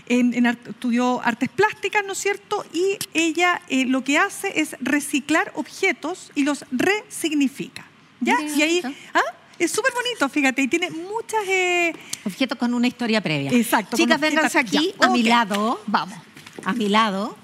[0.06, 2.64] En, estudió artes plásticas, ¿no es cierto?
[2.72, 7.86] Y ella eh, lo que hace es reciclar objetos y los resignifica.
[8.20, 8.36] ¿Ya?
[8.40, 8.82] Y ahí,
[9.14, 9.20] ¿ah?
[9.64, 11.46] Es súper bonito, fíjate, y tiene muchas...
[11.46, 11.94] Eh...
[12.24, 13.52] Objetos con una historia previa.
[13.52, 13.96] Exacto.
[13.96, 15.80] Chicas, vénganse aquí, a mi lado.
[15.86, 16.18] Vamos.
[16.64, 17.36] A mi lado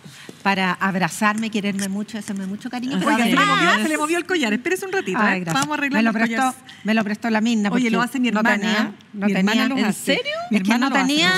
[0.43, 2.97] para abrazarme, quererme mucho, hacerme mucho cariño.
[2.97, 4.53] Oiga, se, le movió, se, le movió, el collar.
[4.53, 5.21] Espérese un ratito.
[5.21, 5.45] ¿eh?
[5.47, 7.71] Vamos a arreglar me lo prestó, Me lo prestó la misma.
[7.71, 8.57] Oye, lo hace mi hermana.
[8.57, 9.65] No tenía, no mi tenía.
[9.65, 10.35] Hermana ¿En serio?
[10.51, 11.31] Mi hermana no tenía.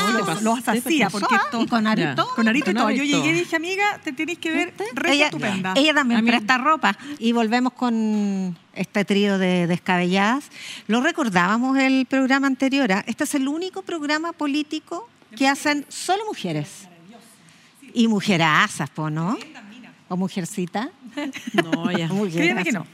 [0.42, 1.10] Lo hacía.
[1.10, 2.28] Porque esto, y con Arito.
[2.34, 2.90] Con Arito y todo.
[2.90, 5.74] Yo llegué y dije, amiga, te tienes que ver re ella, estupenda.
[5.76, 6.96] Ella también presta ropa.
[7.18, 10.44] Y volvemos con este trío de descabelladas.
[10.86, 12.92] Lo recordábamos el programa anterior.
[12.92, 13.04] ¿ah?
[13.06, 16.89] Este es el único programa político que hacen solo mujeres.
[17.94, 19.36] Y mujerazas, ¿no?
[20.08, 20.90] ¿O mujercita?
[21.52, 22.08] No, ya.
[22.32, 22.86] Créeme que no.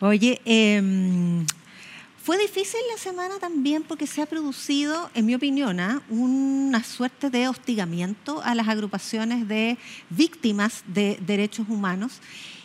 [0.00, 1.44] Oye, em,
[2.22, 6.02] fue difícil la semana también porque se ha producido, en mi opinión, ¿ah?
[6.10, 9.78] una suerte de hostigamiento a las agrupaciones de
[10.10, 12.20] víctimas de derechos humanos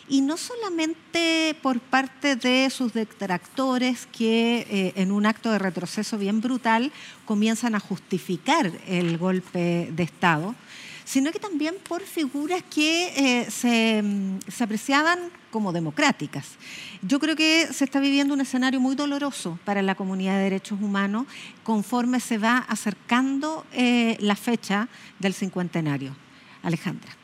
[0.08, 6.18] y no solamente por parte de sus detractores que eh, en un acto de retroceso
[6.18, 6.92] bien brutal
[7.24, 10.54] comienzan a justificar el golpe de Estado,
[11.04, 14.02] sino que también por figuras que eh, se,
[14.48, 15.18] se apreciaban
[15.50, 16.56] como democráticas.
[17.02, 20.80] Yo creo que se está viviendo un escenario muy doloroso para la comunidad de derechos
[20.80, 21.26] humanos
[21.62, 24.88] conforme se va acercando eh, la fecha
[25.18, 26.16] del cincuentenario.
[26.62, 27.21] Alejandra.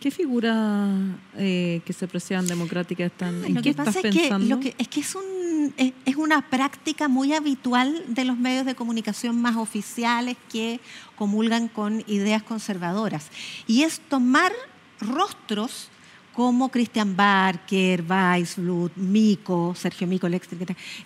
[0.00, 0.94] ¿Qué figura
[1.36, 3.44] eh, que se aprecian democráticas están?
[3.44, 4.54] ¿En lo qué que pasa es que, pensando?
[4.56, 8.66] lo que- es que es, un, es, es una práctica muy habitual de los medios
[8.66, 10.80] de comunicación más oficiales que
[11.16, 13.28] comulgan con ideas conservadoras.
[13.66, 14.52] Y es tomar
[15.00, 15.88] rostros
[16.34, 20.48] como Christian Barker, Weisblut, Mico, Sergio Mico, el ex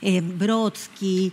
[0.03, 1.33] eh, Brodsky,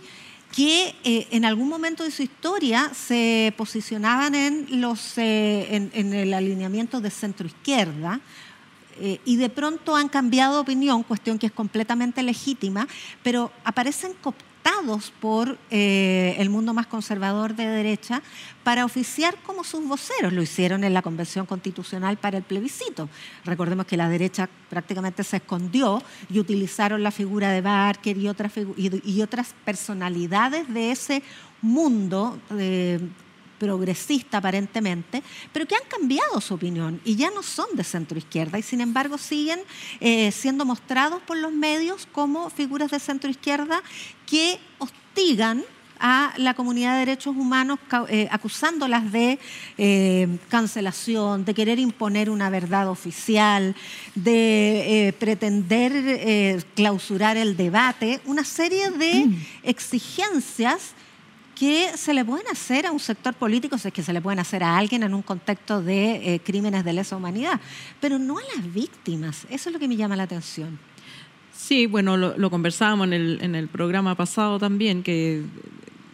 [0.54, 6.34] que eh, en algún momento de su historia se posicionaban en, los, eh, en, el
[6.34, 8.20] alineamiento de centro-izquierda,
[9.00, 12.88] eh, y de pronto han cambiado de opinión, cuestión que es completamente legítima,
[13.22, 14.12] pero aparecen
[15.20, 18.22] por eh, el mundo más conservador de derecha
[18.64, 20.32] para oficiar como sus voceros.
[20.32, 23.08] Lo hicieron en la Convención Constitucional para el plebiscito.
[23.44, 28.28] Recordemos que la derecha prácticamente se escondió y utilizaron la figura de Barker y
[28.76, 31.22] y, y otras personalidades de ese
[31.62, 32.38] mundo.
[32.58, 33.00] eh,
[33.58, 38.58] progresista aparentemente, pero que han cambiado su opinión y ya no son de centro izquierda
[38.58, 39.60] y sin embargo siguen
[40.00, 43.82] eh, siendo mostrados por los medios como figuras de centro izquierda
[44.26, 45.64] que hostigan
[46.00, 49.38] a la comunidad de derechos humanos eh, acusándolas de
[49.76, 53.74] eh, cancelación, de querer imponer una verdad oficial,
[54.14, 59.28] de eh, pretender eh, clausurar el debate, una serie de
[59.62, 60.94] exigencias
[61.58, 64.38] que se le pueden hacer a un sector político, si es que se le pueden
[64.38, 67.60] hacer a alguien en un contexto de eh, crímenes de lesa humanidad,
[68.00, 69.44] pero no a las víctimas.
[69.50, 70.78] Eso es lo que me llama la atención.
[71.52, 75.42] Sí, bueno, lo, conversábamos en el, programa pasado también, que,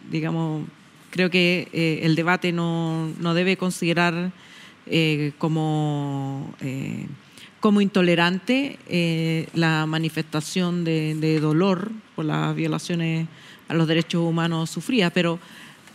[0.09, 0.67] digamos,
[1.11, 4.31] creo que eh, el debate no, no debe considerar
[4.87, 6.55] eh, como,
[7.59, 8.79] como intolerante
[9.53, 13.27] la manifestación de, de dolor por las violaciones
[13.67, 15.39] a los derechos humanos sufridas, pero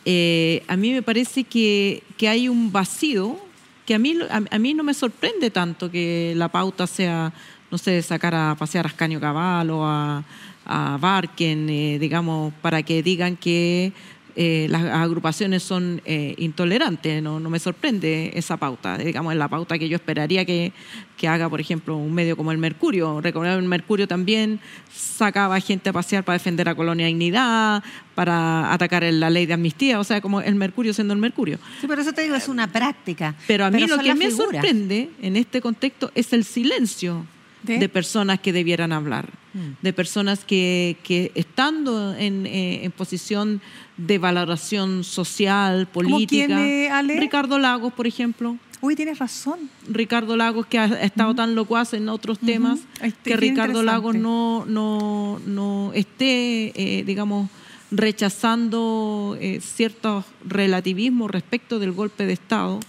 [0.05, 3.39] eh, a mí me parece que, que hay un vacío
[3.87, 7.33] que a mí, a, a mí no me sorprende tanto que la pauta sea,
[7.71, 10.25] no sé, sacar a pasear a Ascanio Cabal o a,
[10.65, 13.93] a Barken, eh, digamos, para que digan que
[14.37, 17.23] eh, las agrupaciones son eh, intolerantes.
[17.23, 18.99] No, no me sorprende esa pauta.
[18.99, 20.73] Digamos, es la pauta que yo esperaría que,
[21.17, 23.21] que haga, por ejemplo, un medio como el Mercurio.
[23.21, 24.61] Recordar el Mercurio también
[24.93, 27.83] sacaba gente a pasear para defender a Colonia Dignidad,
[28.15, 30.01] para atacar la ley de amnistía.
[30.01, 31.59] O sea, como el Mercurio siendo el Mercurio.
[31.81, 33.35] Sí, por eso te digo, es una práctica.
[33.47, 34.53] Pero a mí lo que me figuras.
[34.53, 37.27] sorprende en este contexto es el silencio
[37.63, 37.79] ¿De?
[37.79, 39.83] de, personas que debieran hablar, Mm.
[39.83, 43.61] de personas que, que estando en, eh, en posición
[44.07, 46.47] de valoración social, política.
[46.47, 47.19] quién, eh, Ale?
[47.21, 48.57] Ricardo Lagos, por ejemplo.
[48.81, 49.59] Uy, tienes razón.
[49.89, 54.65] Ricardo Lagos, que ha estado tan locuaz en otros temas, Este, que Ricardo Lagos no,
[54.67, 57.51] no, no esté, eh, digamos,
[57.91, 62.81] rechazando eh, ciertos relativismos respecto del golpe de Estado.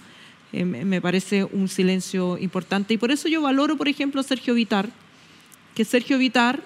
[0.52, 2.94] Eh, me me parece un silencio importante.
[2.94, 4.88] Y por eso yo valoro, por ejemplo, a Sergio Vitar,
[5.74, 6.62] que Sergio Vitar,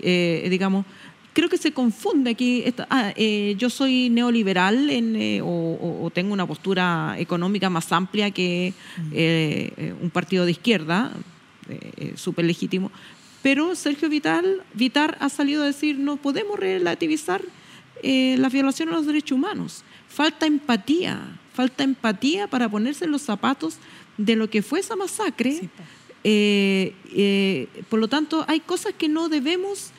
[0.00, 0.86] eh, digamos,
[1.34, 2.62] creo que se confunde aquí.
[2.64, 7.68] esta- ah, eh, yo soy neoliberal en, eh, o, o- o tengo una postura económica
[7.68, 8.72] más amplia que
[9.12, 11.12] eh, un partido de izquierda,
[12.16, 12.90] súper legítimo.
[13.42, 17.42] Pero Sergio Vital, Vitar ha salido a decir no podemos relativizar
[18.02, 19.82] eh, la violación a los derechos humanos.
[20.08, 21.20] Falta empatía,
[21.54, 23.78] falta empatía para ponerse en los zapatos
[24.18, 25.52] de lo que fue esa masacre.
[25.58, 25.68] Sí,
[26.22, 29.90] eh, por lo tanto, hay cosas que no debemos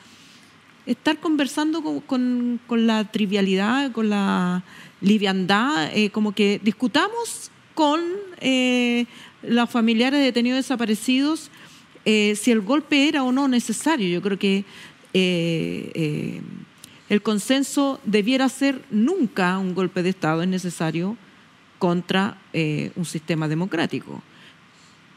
[0.86, 4.62] estar conversando con, con- la trivialidad, con la
[5.00, 8.00] liviandad, eh, como que discutamos con
[8.40, 9.06] eh,
[9.42, 11.50] los familiares de detenidos desaparecidos
[12.04, 14.08] eh, si el golpe era o no necesario.
[14.08, 14.64] Yo creo que
[17.08, 21.16] el consenso debiera ser nunca un golpe de Estado es necesario
[21.78, 24.22] contra un sistema democrático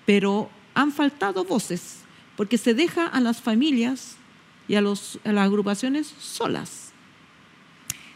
[0.09, 1.99] pero han faltado voces,
[2.35, 4.15] porque se deja a las familias
[4.69, 6.93] y a, los, las agrupaciones solas.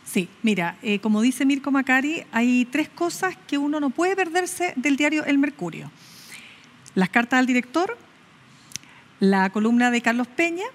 [0.06, 4.74] Sí, mira, eh, como dice Mirko Macari, hay tres cosas que uno no puede perderse
[4.76, 5.92] del diario El Mercurio.
[6.94, 7.98] Las cartas al director,
[9.20, 10.66] la columna de Carlos Peña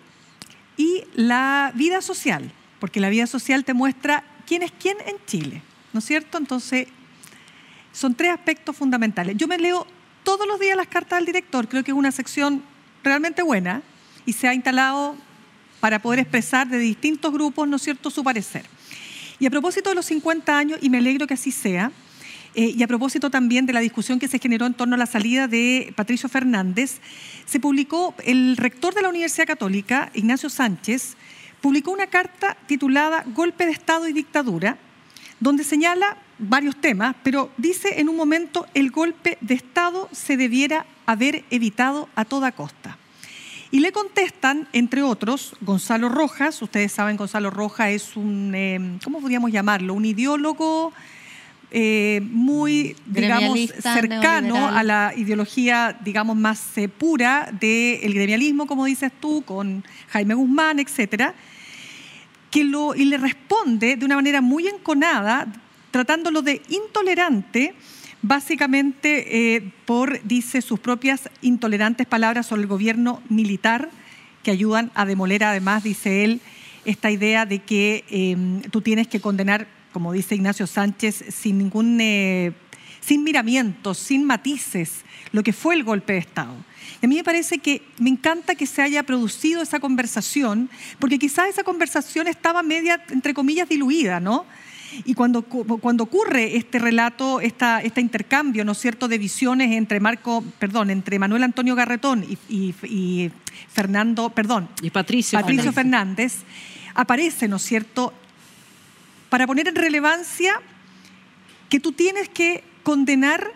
[0.76, 5.62] y la vida social, porque la vida social te muestra quién es quién en Chile,
[5.92, 6.38] ¿no es cierto?
[6.38, 6.88] Entonces,
[7.92, 9.36] son tres aspectos fundamentales.
[9.36, 9.86] Yo me leo
[10.24, 12.64] todos los días las cartas al director, creo que es una sección
[13.04, 13.82] realmente buena
[14.26, 15.16] y se ha instalado
[15.80, 18.64] para poder expresar de distintos grupos, ¿no es cierto?, su parecer.
[19.38, 21.92] Y a propósito de los 50 años, y me alegro que así sea,
[22.54, 25.06] eh, y a propósito también de la discusión que se generó en torno a la
[25.06, 27.00] salida de Patricio Fernández,
[27.46, 31.16] se publicó, el rector de la Universidad Católica, Ignacio Sánchez,
[31.60, 34.76] publicó una carta titulada Golpe de Estado y Dictadura,
[35.40, 40.84] donde señala varios temas, pero dice en un momento el golpe de Estado se debiera
[41.06, 42.97] haber evitado a toda costa.
[43.70, 49.20] Y le contestan, entre otros, Gonzalo Rojas, ustedes saben, Gonzalo Rojas es un, eh, ¿cómo
[49.20, 49.92] podríamos llamarlo?
[49.92, 50.92] Un ideólogo
[51.70, 59.12] eh, muy, digamos, cercano a la ideología, digamos, más eh, pura del gremialismo, como dices
[59.20, 61.34] tú, con Jaime Guzmán, etcétera,
[62.50, 65.46] que lo, y le responde de una manera muy enconada,
[65.90, 67.74] tratándolo de intolerante,
[68.22, 73.90] básicamente eh, por, dice, sus propias intolerantes palabras sobre el gobierno militar,
[74.42, 76.40] que ayudan a demoler además, dice él,
[76.84, 81.98] esta idea de que em, tú tienes que condenar, como dice Ignacio Sánchez, sin ningún,
[82.00, 82.52] eh,
[83.00, 85.02] sin miramientos, sin matices,
[85.32, 86.54] lo que fue el golpe de Estado.
[87.02, 91.18] Y a mí me parece que me encanta que se haya producido esa conversación, porque
[91.18, 94.46] quizás esa conversación estaba media, entre comillas, diluida, ¿no?
[95.04, 100.00] Y cuando, cuando ocurre este relato, esta, este intercambio, ¿no es cierto?, de visiones entre
[100.00, 103.30] Marco, perdón, entre Manuel Antonio Garretón y,
[103.72, 106.38] Fernando, perdón, y Patricio, Patricio Fernández,
[106.94, 108.12] aparece, ¿no es cierto?,
[109.28, 110.60] para poner en relevancia
[111.68, 113.52] que tú tienes que condenar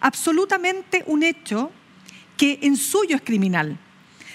[0.00, 1.70] absolutamente un hecho
[2.36, 3.78] que en suyo es criminal.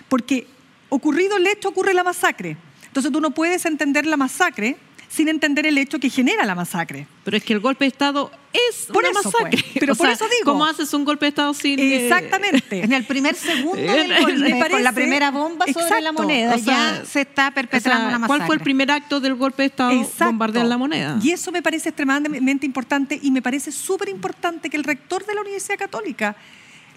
[0.09, 0.47] Porque
[0.89, 2.55] ocurrido el hecho ocurre la masacre.
[2.86, 4.77] Entonces tú no puedes entender la masacre
[5.13, 7.06] sin entender el hecho que genera la masacre.
[7.23, 9.26] Pero es que el golpe de Estado es una pues.
[9.26, 9.63] masacre.
[9.80, 10.54] Pero por eso digo.
[10.54, 11.78] ¿Cómo haces un golpe de Estado sin...?
[11.78, 12.84] Eh, Exactamente.
[12.84, 17.21] en el primer segundo del golpe, con la primera bomba sobre la moneda, ya se
[17.21, 18.28] está perpetrando la masacre.
[18.28, 20.10] ¿Cuál fue el primer acto del golpe de Estado?
[20.19, 21.19] Bombardear la moneda.
[21.21, 25.36] Y eso me parece extremadamente importante y me parece súper importante que el rector de
[25.36, 26.36] la Universidad Católica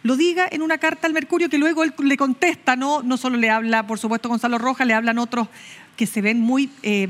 [0.05, 3.37] lo diga en una carta al Mercurio que luego él le contesta, no, no solo
[3.37, 5.49] le habla, por supuesto, Gonzalo Rojas, le hablan otros
[5.97, 6.71] que se ven muy...
[6.83, 7.09] Eh,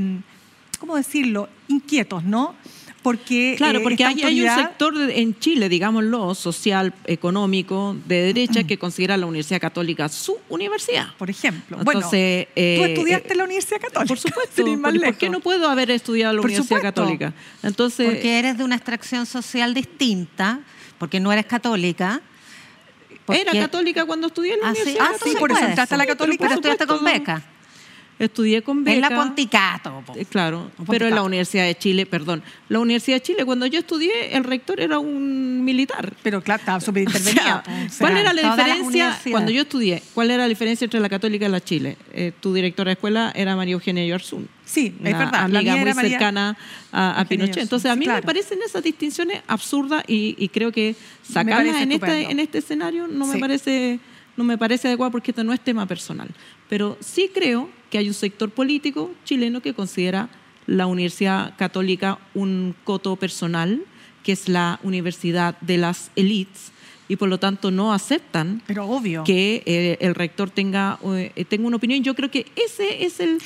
[0.78, 2.54] ¿cómo decirlo?, inquietos, ¿no?
[3.06, 8.78] Porque, claro, eh, porque hay, un sector en Chile, digámoslo, social, económico, de derecha, que
[8.78, 11.14] considera la Universidad Católica su universidad.
[11.16, 11.78] Por ejemplo.
[11.78, 14.08] Entonces, tú eh, estudiaste en la Universidad Católica.
[14.08, 14.64] Por supuesto.
[15.04, 17.32] ¿Por qué no puedo haber estudiado en la Universidad Católica?
[17.62, 20.58] Entonces, porque eres de una extracción social distinta,
[20.98, 22.20] porque no eres católica.
[23.28, 25.26] Era católica cuando estudié en la ah, Universidad Católica.
[25.26, 26.42] Ah, sí, por eso entraste a la Católica.
[26.42, 27.40] Pero estudiaste con beca.
[28.18, 28.94] Estudié con beca.
[28.94, 30.02] En la Ponticato.
[30.14, 32.42] Eh, claro, pero en la Universidad de Chile, perdón.
[32.70, 36.14] La Universidad de Chile, cuando yo estudié, el rector era un militar.
[36.22, 37.62] Pero claro, estaba súper intervenido.
[37.98, 41.48] ¿Cuál era la diferencia, cuando yo estudié, cuál era la diferencia entre la católica y
[41.50, 41.98] la Chile?
[42.14, 44.48] Eh, tu directora de escuela era María Eugenia Yorzún.
[44.64, 45.34] Sí, es verdad.
[45.34, 46.56] Amiga muy cercana
[46.92, 47.58] a, Pinochet.
[47.58, 52.40] Entonces, a mí me parecen esas distinciones absurdas y, creo que sacarlas en este, en
[52.40, 54.00] este escenario no me parece
[54.36, 56.28] no me parece adecuado porque esto no es tema personal.
[56.68, 60.28] Pero sí creo que hay un sector político chileno que considera
[60.66, 63.82] la Universidad Católica un coto personal,
[64.22, 66.72] que es la universidad de las élites,
[67.08, 69.22] y por lo tanto no aceptan Pero obvio.
[69.22, 72.02] que eh, el rector tenga, eh, tenga una opinión.
[72.02, 73.38] Yo creo que ese es el...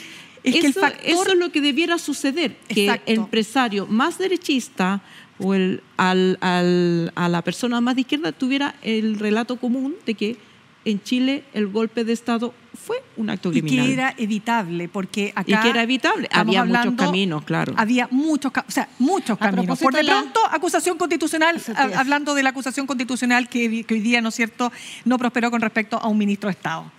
[0.42, 5.03] eso, es lo que debiera suceder, que el empresario más derechista
[5.38, 10.14] o el, al, al, a la persona más de izquierda tuviera el relato común de
[10.14, 10.37] que
[10.84, 13.84] en Chile el golpe de Estado fue un acto criminal.
[13.84, 15.44] Y que era evitable, porque acá...
[15.46, 16.28] Y que era evitable.
[16.32, 17.74] Había muchos caminos, claro.
[17.76, 19.78] Había muchos, o sea, muchos caminos.
[19.78, 21.60] Por de pronto, acusación constitucional,
[21.96, 24.72] hablando de la acusación constitucional que, que hoy día, ¿no es cierto?,
[25.04, 26.90] no prosperó con respecto a un ministro de Estado.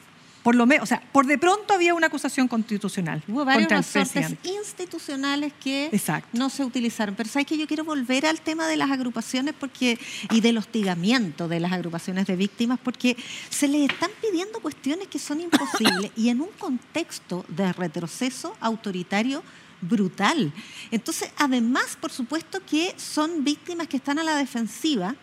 [0.44, 3.24] Por lo menos, o sea, por de pronto había una acusación constitucional.
[3.28, 5.90] Hubo varios resortes institucionales que
[6.34, 7.16] no se utilizaron.
[7.16, 10.00] Pero sabes que yo quiero volver al tema de las agrupaciones porque
[10.32, 13.16] y del hostigamiento de las agrupaciones de víctimas porque
[13.50, 19.44] se les están pidiendo cuestiones que son imposibles y en un contexto de retroceso autoritario
[19.82, 20.52] brutal.
[20.92, 25.16] Entonces, además, por supuesto que son víctimas que están a la defensiva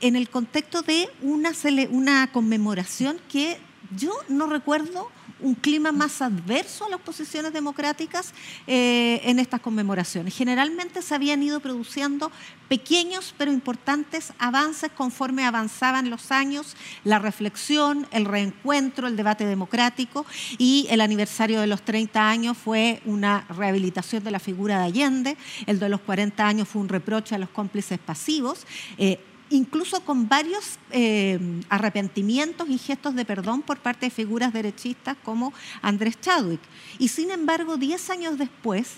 [0.00, 1.52] en el contexto de una,
[1.90, 3.58] una conmemoración que
[3.96, 8.32] yo no recuerdo un clima más adverso a las posiciones democráticas
[8.66, 10.34] eh, en estas conmemoraciones.
[10.34, 12.30] Generalmente se habían ido produciendo
[12.68, 20.24] pequeños pero importantes avances conforme avanzaban los años, la reflexión, el reencuentro, el debate democrático
[20.56, 25.36] y el aniversario de los 30 años fue una rehabilitación de la figura de Allende,
[25.66, 28.66] el de los 40 años fue un reproche a los cómplices pasivos.
[28.98, 29.20] Eh,
[29.54, 31.38] incluso con varios eh,
[31.68, 35.52] arrepentimientos y gestos de perdón por parte de figuras derechistas como
[35.82, 36.60] Andrés Chadwick.
[36.98, 38.94] Y sin embargo, diez años después,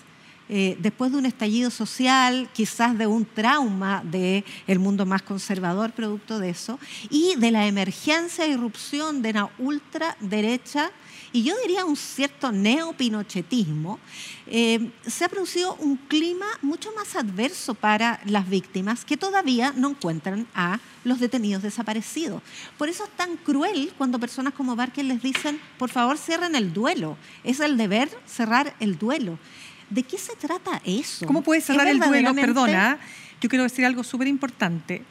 [0.49, 5.93] eh, después de un estallido social, quizás de un trauma del el mundo más conservador
[5.93, 6.79] producto de eso,
[7.11, 10.91] y de la emergencia e irrupción de la ultraderecha
[11.33, 13.99] y yo diría un cierto neopinochetismo,
[14.47, 19.91] eh, se ha producido un clima mucho más adverso para las víctimas que todavía no
[19.91, 22.43] encuentran a los detenidos desaparecidos.
[22.79, 26.73] Por eso es tan cruel cuando personas como Barker les dicen, por favor cierren el
[26.73, 27.17] duelo.
[27.45, 29.39] Es el deber cerrar el duelo.
[29.91, 31.27] ¿De qué se trata eso?
[31.27, 32.35] ¿Cómo puede cerrar el duelo?
[32.35, 32.99] Perdona,
[33.41, 35.03] yo quiero decir algo súper importante.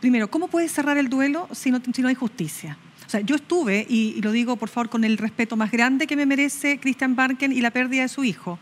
[0.00, 2.76] Primero, ¿cómo puede cerrar el duelo si no, si no hay justicia?
[3.06, 6.16] O sea, yo estuve, y, lo digo por favor con el respeto más grande que
[6.16, 8.58] me merece Christian Barken y la pérdida de su hijo.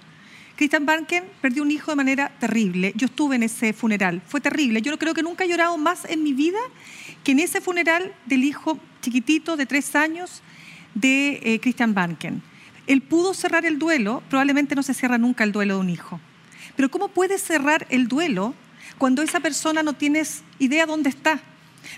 [0.57, 2.93] Christian Barken perdió un hijo de manera terrible.
[2.95, 4.23] Yo estuve en ese funeral.
[4.27, 4.83] Fue terrible.
[4.83, 6.59] Yo creo que nunca he llorado más en mi vida
[7.25, 10.43] que en ese funeral del hijo chiquitito de tres años
[10.95, 12.43] de eh, Christian Barken.
[12.87, 16.21] Él pudo cerrar el duelo, probablemente no se cierra nunca el duelo de un hijo.
[16.77, 18.55] Pero ¿cómo puedes cerrar el duelo
[18.99, 21.41] cuando esa persona no tienes idea dónde está?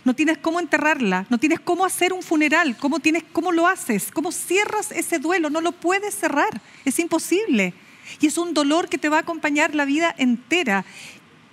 [0.04, 4.10] No tienes cómo enterrarla, no tienes cómo hacer un funeral, cómo, tienes, cómo lo haces,
[4.12, 7.74] cómo cierras ese duelo, no lo puedes cerrar, es imposible.
[8.20, 10.84] Y es un dolor que te va a acompañar la vida entera.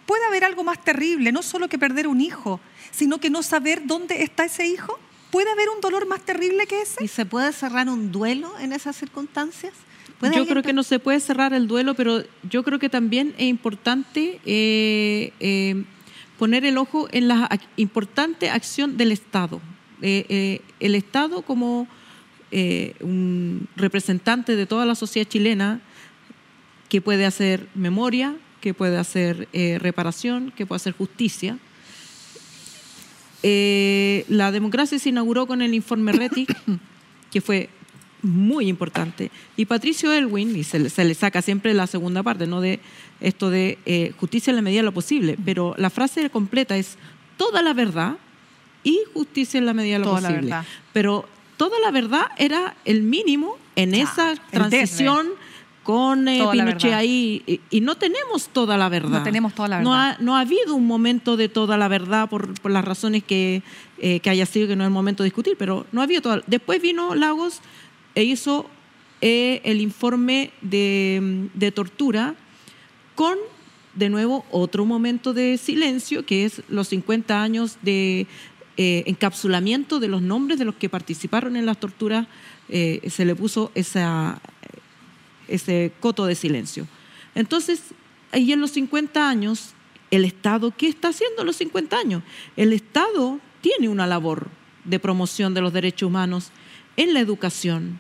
[0.05, 2.59] Puede haber algo más terrible, no solo que perder un hijo,
[2.91, 4.99] sino que no saber dónde está ese hijo.
[5.32, 7.03] ¿Puede haber un dolor más terrible que ese?
[7.03, 9.73] ¿Y se puede cerrar un duelo en esas circunstancias?
[10.29, 13.45] Yo creo que no se puede cerrar el duelo, pero yo creo que también es
[13.45, 15.84] importante eh, eh,
[16.41, 19.61] poner el ojo en la importante acción del Estado.
[20.01, 21.87] Eh, eh, el Estado como
[22.49, 25.81] eh, un representante de toda la sociedad chilena
[26.89, 31.59] que puede hacer memoria, que puede hacer reparación, que puede hacer justicia.
[33.43, 36.47] la democracia se inauguró con el informe RETI,
[37.31, 37.69] que fue
[38.24, 39.32] muy importante.
[39.57, 42.61] Y Patricio Elwin, y se, le saca siempre la segunda parte, ¿no?
[42.61, 42.80] De
[43.19, 46.97] esto de eh, justicia en la medida de lo posible, pero la frase completa es
[47.38, 48.17] toda la verdad
[48.84, 50.53] y justicia en la medida de lo posible.
[50.93, 55.28] Pero toda la verdad era el mínimo en esa transición
[55.84, 59.19] con eh, Pinochet ahí y, no tenemos toda la verdad.
[59.19, 60.17] No tenemos toda la verdad.
[60.19, 63.63] No ha, habido un momento de toda la verdad por, las razones que,
[63.97, 66.22] eh, que haya sido que no es el momento de discutir, pero no ha habido
[66.22, 66.41] toda.
[66.45, 67.61] Después vino Lagos
[68.16, 68.66] e hizo
[69.22, 72.36] eh, el informe de, tortura
[73.16, 73.38] con,
[73.93, 78.26] de nuevo, otro momento de silencio, que es los 50 años de
[78.78, 82.28] eh, encapsulamiento de los nombres de los que participaron en las torturas,
[82.70, 84.34] eh, se le puso ese
[85.99, 86.88] coto de silencio.
[87.36, 87.82] Entonces,
[88.32, 89.74] ahí en los 50 años,
[90.09, 92.24] el Estado, ¿qué está haciendo en los 50 años?
[92.57, 94.49] El Estado tiene una labor
[94.84, 96.51] de promoción de los derechos humanos
[97.01, 97.99] en la educación,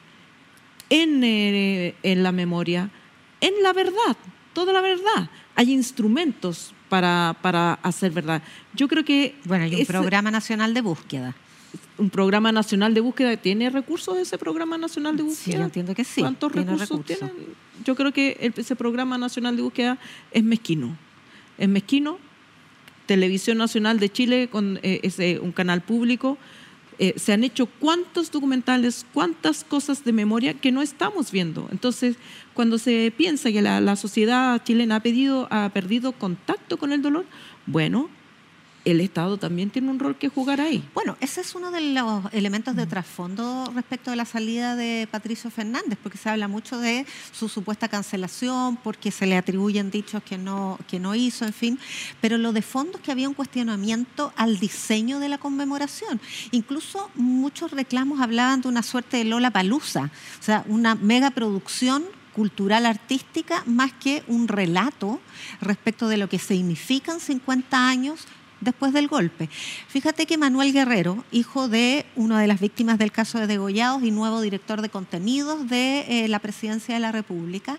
[0.91, 2.91] eh, en, la memoria,
[3.39, 4.15] en la verdad,
[4.53, 5.29] toda la verdad.
[5.55, 8.43] Hay instrumentos para, para hacer verdad.
[8.75, 9.35] Yo creo que...
[9.45, 11.35] Bueno, hay un programa nacional de búsqueda.
[11.97, 13.35] Un programa nacional de búsqueda.
[13.37, 15.53] ¿Tiene recursos ese programa nacional de búsqueda?
[15.53, 16.21] Sí, yo entiendo que sí.
[16.21, 17.31] ¿Cuántos recursos, tiene?
[17.83, 19.97] Yo creo que ese programa nacional de búsqueda
[20.31, 20.95] es mezquino.
[21.57, 22.19] Es mezquino.
[23.07, 26.37] Televisión Nacional de Chile, con eh, ese, un canal público,
[27.01, 31.67] eh, se han hecho cuántos documentales, cuántas cosas de memoria que no estamos viendo.
[31.71, 32.15] Entonces,
[32.53, 37.25] cuando se piensa que la, sociedad chilena ha, ha perdido contacto con el dolor,
[37.65, 38.07] bueno,
[38.85, 40.83] el Estado también tiene un rol que jugar ahí.
[40.93, 45.51] Bueno, ese es uno de los elementos de trasfondo respecto de la salida de Patricio
[45.51, 50.37] Fernández, porque se habla mucho de su supuesta cancelación, porque se le atribuyen dichos que
[50.37, 51.79] no, que no hizo, en fin,
[52.21, 56.19] pero lo de fondo es que había un cuestionamiento al diseño de la conmemoración.
[56.51, 62.03] Incluso muchos reclamos hablaban de una suerte de Lola Palusa, o sea, una megaproducción
[62.33, 65.19] cultural artística más que un relato
[65.59, 68.25] respecto de lo que significan 50 años
[68.61, 69.49] después del golpe.
[69.87, 74.11] Fíjate que Manuel Guerrero, hijo de una de las víctimas del caso de Degollados y
[74.11, 77.77] nuevo director de contenidos de eh, la Presidencia de la República,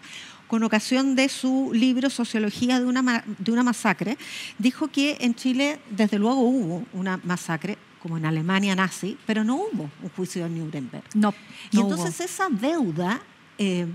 [0.49, 4.18] con ocasión de su libro Sociología de una, de una masacre,
[4.59, 9.57] dijo que en Chile desde luego hubo una masacre, como en Alemania nazi, pero no
[9.57, 11.05] hubo un juicio de Nuremberg.
[11.14, 11.33] No.
[11.70, 13.22] y entonces esa deuda
[13.57, 13.87] eh,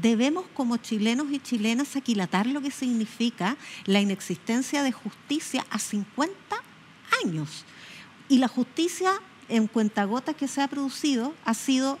[0.00, 6.34] debemos como chilenos y chilenas aquilatar lo que significa la inexistencia de justicia a 50
[7.24, 7.64] años.
[8.28, 9.12] Y la justicia
[9.48, 11.98] en cuentagotas que se ha producido ha sido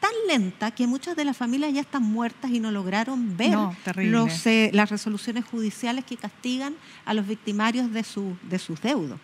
[0.00, 3.56] tan lenta que muchas de las familias ya están muertas y no lograron ver
[3.96, 6.74] eh, las resoluciones judiciales que castigan
[7.04, 9.18] a los victimarios de, su, de sus deudos.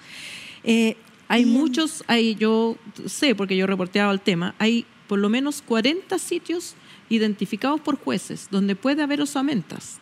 [0.65, 0.97] Eh,
[1.29, 6.19] hay muchos, hay, yo sé, porque yo reporteaba el tema, hay por lo menos 40
[6.19, 6.75] sitios
[7.13, 9.99] identificados por jueces, donde puede haber osamentas.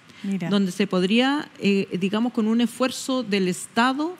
[0.50, 4.18] donde se podría, eh, digamos, con un esfuerzo del Estado,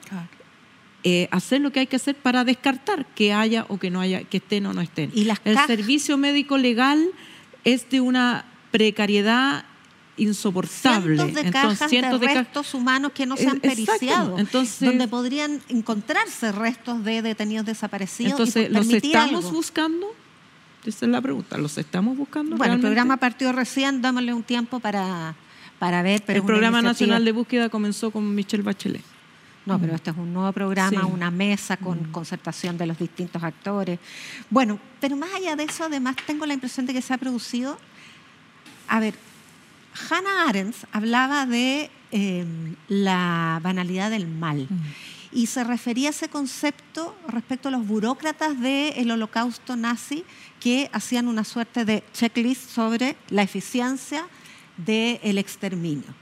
[1.03, 4.23] eh, hacer lo que hay que hacer para descartar que haya o que no haya,
[4.23, 5.11] que estén o no estén.
[5.13, 7.07] ¿Y el servicio médico legal
[7.63, 9.65] es de una precariedad
[10.17, 11.15] insoportable.
[11.15, 14.37] Cientos de cajas de restos humanos que no se han periciado,
[14.79, 18.31] donde podrían encontrarse restos de detenidos desaparecidos.
[18.31, 20.07] Entonces, ¿los estamos buscando?
[20.85, 21.57] Esa es la pregunta.
[21.57, 22.57] ¿Los estamos buscando?
[22.57, 25.35] Bueno, el programa partió recién, dámosle un tiempo para,
[25.79, 26.23] para ver.
[26.25, 29.03] Pero el Programa Nacional de Búsqueda comenzó con Michelle Bachelet.
[29.65, 32.11] No, pero este es un nuevo programa, una mesa con mm.
[32.11, 33.99] concertación de los distintos actores.
[34.49, 37.77] Bueno, pero más allá de eso, además tengo la impresión de que se ha producido,
[38.87, 39.13] a ver,
[40.09, 44.67] Hannah Arendt hablaba de em, la banalidad del mal.
[44.67, 45.20] Mm.
[45.31, 50.25] Y se refería a ese concepto respecto a los burócratas del holocausto nazi
[50.59, 54.27] que hacían una suerte de checklist sobre la eficiencia
[54.77, 56.13] del exterminio.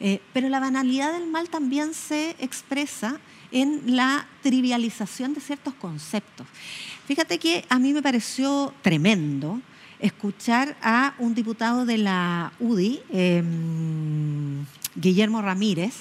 [0.00, 3.20] Eh, pero la banalidad del mal también se expresa
[3.52, 6.46] en la trivialización de ciertos conceptos.
[7.06, 9.60] Fíjate que a mí me pareció tremendo
[10.00, 14.64] escuchar a un diputado de la UDI, em,
[14.94, 15.94] Guillermo Ramírez,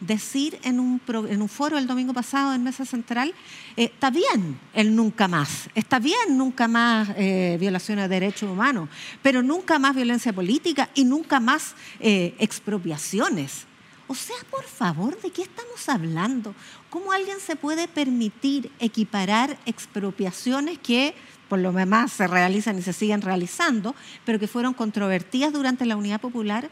[0.00, 1.00] decir en un,
[1.48, 3.34] foro el domingo pasado en Mesa Central,
[3.76, 8.88] eh, está bien el nunca más, está bien nunca más eh, violaciones de derechos humanos,
[9.22, 13.66] pero nunca más violencia política y nunca más eh, expropiaciones.
[14.08, 16.54] O sea, por favor, ¿de qué estamos hablando?
[16.90, 21.14] ¿Cómo alguien se puede permitir equiparar expropiaciones que
[21.48, 23.94] por lo demás se realizan y se siguen realizando,
[24.24, 26.68] pero que fueron controvertidas durante la Unidad Popular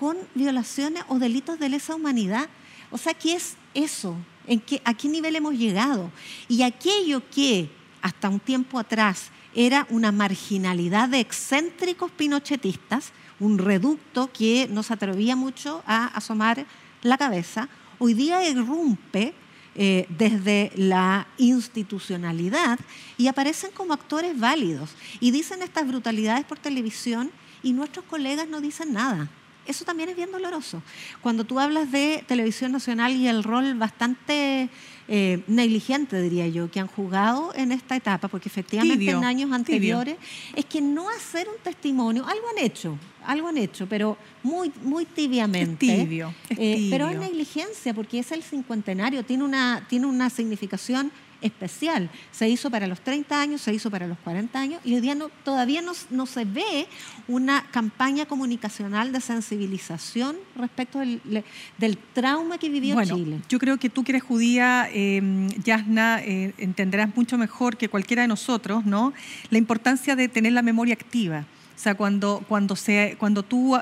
[0.00, 2.48] con violaciones o delitos de lesa humanidad.
[2.90, 4.16] O sea, ¿qué es eso?
[4.46, 6.10] ¿En qué, ¿A qué nivel hemos llegado?
[6.48, 7.68] Y aquello que
[8.00, 14.94] hasta un tiempo atrás era una marginalidad de excéntricos pinochetistas, un reducto que no se
[14.94, 16.64] atrevía mucho a asomar
[17.02, 19.34] la cabeza, hoy día irrumpe
[19.74, 22.80] eh, desde la institucionalidad
[23.18, 27.30] y aparecen como actores válidos y dicen estas brutalidades por televisión
[27.62, 29.28] y nuestros colegas no dicen nada.
[29.70, 30.82] Eso también es bien doloroso.
[31.22, 34.68] Cuando tú hablas de televisión nacional y el rol bastante
[35.06, 40.16] eh, negligente, diría yo, que han jugado en esta etapa, porque efectivamente en años anteriores,
[40.56, 45.04] es que no hacer un testimonio, algo han hecho, algo han hecho, pero muy, muy
[45.04, 45.86] tibiamente.
[45.86, 51.12] tibio, eh, Pero es negligencia, porque es el cincuentenario, tiene una, tiene una significación
[51.42, 52.10] especial.
[52.32, 55.14] Se hizo para los 30 años, se hizo para los 40 años y hoy día
[55.14, 56.86] no, todavía no, se ve
[57.28, 63.40] una campaña comunicacional de sensibilización respecto del, trauma que vivió bueno, Chile.
[63.48, 68.22] Yo creo que tú que eres judía, eh, Yasna, eh, entenderás mucho mejor que cualquiera
[68.22, 69.12] de nosotros ¿no?
[69.50, 71.44] la importancia de tener la memoria activa.
[71.76, 73.74] O sea, cuando, cuando, se, cuando tú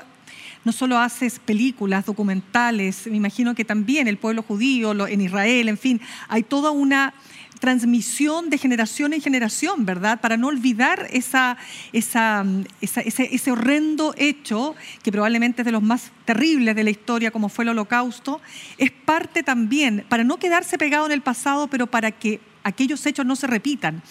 [0.65, 5.77] no solo haces películas, documentales, me imagino que también el pueblo judío, en Israel, en
[5.77, 7.13] fin, hay toda una
[7.59, 10.19] transmisión de generación en generación, ¿verdad?
[10.21, 11.57] Para no olvidar esa,
[11.93, 17.49] ese, ese, horrendo hecho, que probablemente es de los más terribles de la historia, como
[17.49, 18.41] fue el holocausto,
[18.77, 23.25] es parte también, para no quedarse pegado en el pasado, pero para que aquellos hechos
[23.25, 24.01] no se repitan.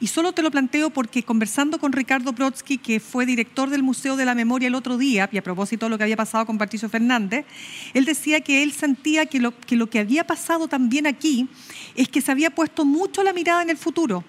[0.00, 4.16] Y solo te lo planteo porque conversando con Ricardo Brodsky, que fue director del Museo
[4.16, 6.58] de la Memoria el otro día, y a propósito de lo que había pasado con
[6.58, 7.46] Patricio Fernández,
[7.94, 11.48] él decía que él sentía que lo, que lo que había pasado también aquí
[11.94, 14.24] es que se había puesto mucho la mirada en el futuro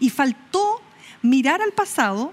[0.00, 0.80] y faltó
[1.22, 2.32] mirar al pasado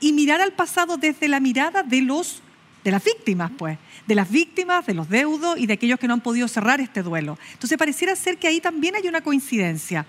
[0.00, 2.42] y mirar al pasado desde la mirada de los
[2.84, 6.14] de las víctimas, pues, de las víctimas, de los deudos y de aquellos que no
[6.14, 7.38] han podido cerrar este duelo.
[7.52, 10.06] Entonces pareciera ser que ahí también hay una coincidencia.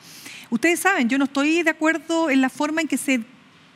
[0.50, 3.22] Ustedes saben, yo no estoy de acuerdo en la forma en que se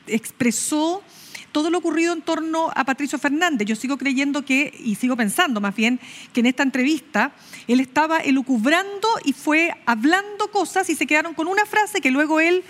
[0.07, 1.03] expresó
[1.51, 3.67] todo lo ocurrido en torno a Patricio Fernández.
[3.67, 5.99] Yo sigo creyendo que, y sigo pensando más bien,
[6.33, 7.31] que en esta entrevista
[7.67, 12.39] él estaba elucubrando y fue hablando cosas y se quedaron con una frase que luego
[12.39, 12.63] él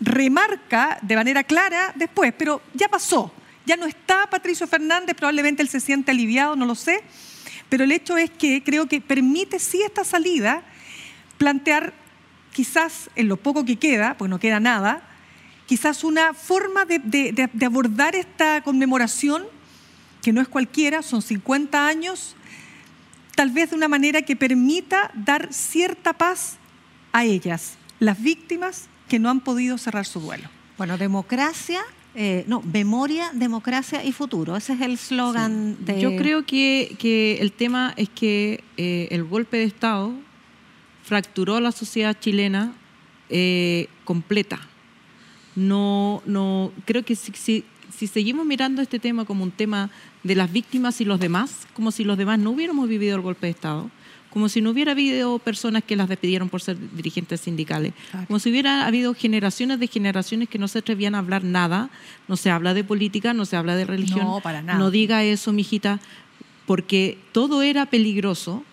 [0.00, 3.32] remarca de manera clara después, pero ya pasó,
[3.66, 7.02] ya no está Patricio Fernández, probablemente él se siente aliviado, no lo sé,
[7.68, 10.62] pero el hecho es que creo que permite sí esta salida
[11.38, 11.92] plantear
[12.52, 15.02] quizás en lo poco que queda, pues no queda nada,
[15.66, 19.44] quizás una forma de, abordar esta conmemoración,
[20.22, 22.36] que no es cualquiera, son 50 años,
[23.34, 26.56] tal vez de una manera que permita dar cierta paz
[27.12, 30.48] a ellas, las víctimas que no han podido cerrar su duelo.
[30.78, 31.82] Bueno, democracia,
[32.14, 34.56] eh, no, memoria, democracia y futuro.
[34.56, 36.00] Ese es el slogan de...
[36.00, 40.12] Yo creo que, el tema es que eh, el golpe de Estado
[41.02, 42.72] fracturó la sociedad chilena
[43.28, 44.60] eh, completa.
[45.56, 47.64] No, no, creo que si,
[47.96, 49.90] si seguimos mirando este tema como un tema
[50.22, 53.46] de las víctimas y los demás, como si los demás no hubiéramos vivido el golpe
[53.46, 53.90] de Estado,
[54.34, 57.94] como si no hubiera habido personas que las despidieron por ser dirigentes sindicales,
[58.26, 61.88] como si hubiera habido generaciones de generaciones que no se atrevían a hablar nada,
[62.26, 64.24] no se habla de política, no se habla de religión.
[64.26, 64.76] No, para nada.
[64.76, 66.00] No diga eso, mijita,
[66.66, 68.64] porque todo era peligroso.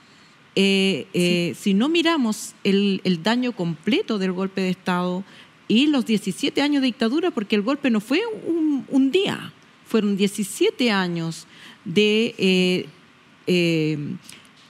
[0.55, 5.23] Eh, eh, Si no miramos el, el daño completo del golpe de Estado
[5.67, 9.53] y los 17 años de dictadura, porque el golpe no fue un, un día,
[9.85, 11.45] fueron 17 años
[11.85, 12.33] de
[13.45, 14.15] eh,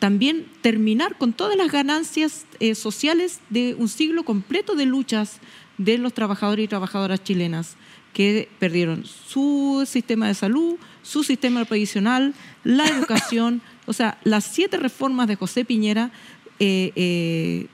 [0.02, 5.40] también terminar con todas las ganancias eh, sociales de un siglo completo de luchas
[5.78, 7.76] de los trabajadores y trabajadoras chilenas
[8.12, 12.34] que perdieron su sistema de salud, su sistema previsional,
[12.64, 16.10] la educación, o sea, las siete reformas de José Piñera
[16.58, 17.68] eh, eh,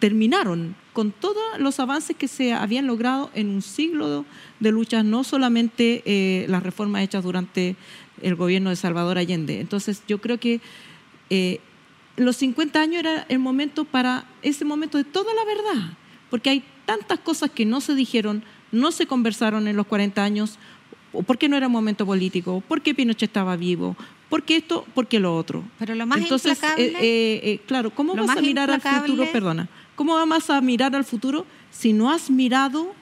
[0.00, 4.24] terminaron con todos los avances que se habían logrado en un siglo
[4.58, 7.76] de luchas, no solamente eh, las reformas hechas durante
[8.20, 9.60] el gobierno de Salvador Allende.
[9.60, 10.60] Entonces, yo creo que
[11.34, 11.60] eh,
[12.16, 15.92] los 50 años era el momento para ese momento de toda la verdad,
[16.28, 20.58] porque hay tantas cosas que no se dijeron, no se conversaron en los 40 años,
[21.26, 23.96] porque no era un momento político, porque Pinochet estaba vivo,
[24.28, 25.64] porque esto, porque lo otro.
[25.78, 29.24] Pero lo más Entonces, implacable- eh, eh, eh, claro, ¿cómo vas a mirar al futuro?
[29.32, 32.94] Perdona, ¿cómo vas a mirar al futuro si no has mirado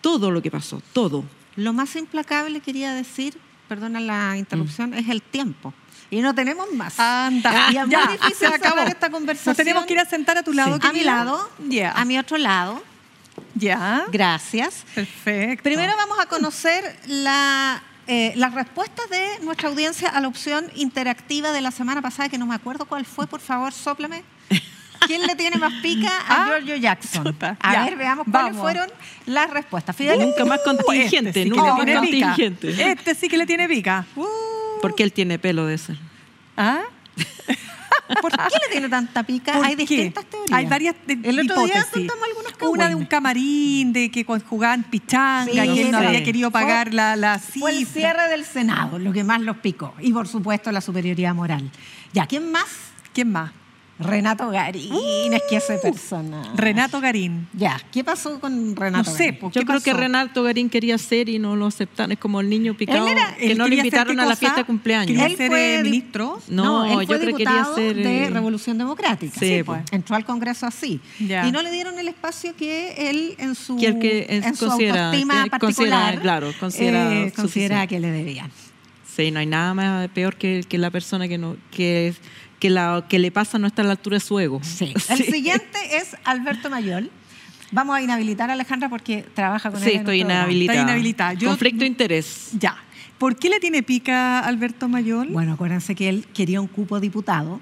[0.00, 1.22] todo lo que pasó, todo?
[1.56, 3.34] Lo más implacable, quería decir,
[3.68, 5.74] perdona la interrupción, es el tiempo.
[6.10, 6.98] Y no tenemos más.
[6.98, 8.80] Anda, Y es ya, muy difícil se acabó.
[8.80, 9.50] esta conversación.
[9.52, 10.78] Nos tenemos que ir a sentar a tu lado.
[10.82, 11.92] a mi lado, Ya.
[11.92, 12.82] a mi otro lado.
[13.54, 14.04] Ya.
[14.10, 14.84] Gracias.
[14.94, 15.62] Perfecto.
[15.64, 21.52] Primero vamos a conocer la, eh, las respuestas de nuestra audiencia a la opción interactiva
[21.52, 24.22] de la semana pasada, que no me acuerdo cuál fue, por favor, sóplame.
[25.06, 27.24] ¿Quién le tiene más pica a Ah, Giorgio Jackson?
[27.24, 28.60] chuta, A ya, ver, veamos cuáles vamos.
[28.62, 28.90] fueron
[29.26, 29.94] las respuestas.
[29.94, 32.28] Fidel, Nunca más Este contingente, sí que nunca más pica.
[32.28, 32.90] contingente.
[32.92, 34.04] Este sí que le tiene pica.
[34.16, 34.24] Uh.
[34.80, 35.96] Porque él tiene pelo de ese.
[36.56, 36.82] ¿Ah?
[38.22, 39.52] ¿por qué le tiene tanta pica?
[39.54, 39.82] ¿Por Hay qué?
[39.82, 40.58] distintas teorías.
[40.58, 41.84] Hay varias El otro día
[42.62, 46.06] Una de un camarín, de que jugaban pichanga, Sí, que él no sí.
[46.06, 47.60] había querido Fue- pagar la, la cifra.
[47.60, 49.94] Fue el cierre del Senado, lo que más los picó.
[50.00, 51.70] Y por supuesto la superioridad moral.
[52.12, 52.66] Ya, ¿quién más?
[53.12, 53.50] ¿Quién más?
[53.98, 56.42] Renato Garín, es que ese persona.
[56.54, 57.48] Renato Garín.
[57.52, 59.40] Ya, ¿qué pasó con Renato No sé, Garín?
[59.40, 59.92] ¿por Yo creo que?
[59.92, 62.12] Renato Garín quería ser y no lo aceptaron.
[62.12, 65.08] Es como el niño picado era- que no ser invitaron a la fiesta de cumpleaños.
[65.08, 66.40] ¿Quería Él ser fue eh, ministro?
[66.48, 69.32] No, él yo fue creo que quería diputado ser, de eh, Revolución Democrática.
[69.38, 69.80] Sí, pues.
[69.82, 69.92] pues.
[69.92, 71.00] Entró al Congreso así.
[71.18, 71.46] Ya.
[71.46, 74.66] Y no le dieron el espacio que él en su, Que el que, en su
[74.66, 78.50] considera- autoestima que particular considera, claro, considera eh, considera que le debían.
[79.16, 82.14] Sí, no hay nada más peor que, que la persona que no que,
[82.58, 84.60] que la que le pasa no está a la altura de su ego.
[84.64, 84.92] Sí.
[85.08, 87.10] El siguiente es Alberto Mayol.
[87.70, 89.94] Vamos a inhabilitar a Alejandra porque trabaja con Sí, él.
[89.96, 90.78] en estoy inhabilitada.
[90.80, 91.32] Está inhabilitada.
[91.34, 92.50] Yo- Conflicto de interés.
[92.58, 92.76] Ya.
[93.18, 95.28] ¿Por qué le tiene pica a Alberto Mayol?
[95.28, 97.60] Bueno, acuérdense que él quería un cupo diputado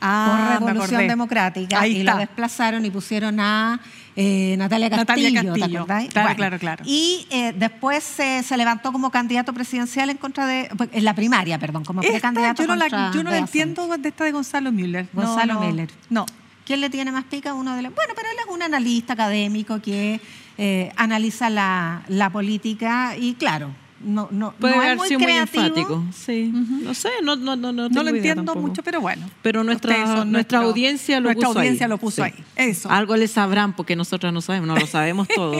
[0.00, 1.06] Ah, por Revolución.
[1.06, 2.14] Democrática Ahí y está.
[2.14, 3.80] lo desplazaron y pusieron a
[4.20, 5.86] eh, Natalia Castillo, Natalia ¿te Castillo.
[6.12, 6.84] Claro, claro, claro.
[6.86, 11.14] Y eh, después se, se levantó como candidato presidencial en contra de, pues, en la
[11.14, 14.72] primaria, perdón, como Esta, precandidato yo no, la, yo no entiendo de esta de Gonzalo
[14.72, 15.08] Müller.
[15.12, 15.88] No, Gonzalo no, Müller.
[16.10, 16.26] No.
[16.66, 17.54] ¿Quién le tiene más pica?
[17.54, 17.94] Uno de los...
[17.94, 20.20] Bueno, pero él es un analista académico que
[20.58, 23.70] eh, analiza la, la política y claro,
[24.00, 25.64] no, no, Puede no es haber muy sido muy creativo.
[25.64, 26.04] enfático.
[26.14, 26.50] Sí.
[26.52, 28.66] No sé, no, no, no, no, No lo entiendo tampoco.
[28.68, 29.28] mucho, pero bueno.
[29.42, 31.90] Pero nuestra- nuestra nuestro- audiencia lo nuestra puso audiencia ahí.
[31.90, 32.32] lo puso Sí.
[32.56, 32.68] ahí.
[32.70, 32.90] Eso.
[32.90, 35.58] Algo le sabrán porque nosotras no sabemos, no lo sabemos todo.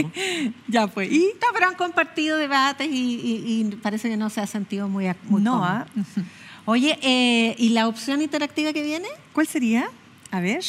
[0.69, 1.07] Ya fue.
[1.07, 1.31] ¿Y?
[1.67, 5.63] Han compartido debates y, y- y parece que no se ha sentido muy, muy No.
[5.65, 5.87] ¿ah?
[6.65, 9.09] Oye, eh, ¿y la opción interactiva que viene?
[9.33, 9.89] ¿Cuál sería?
[10.31, 10.65] A ver.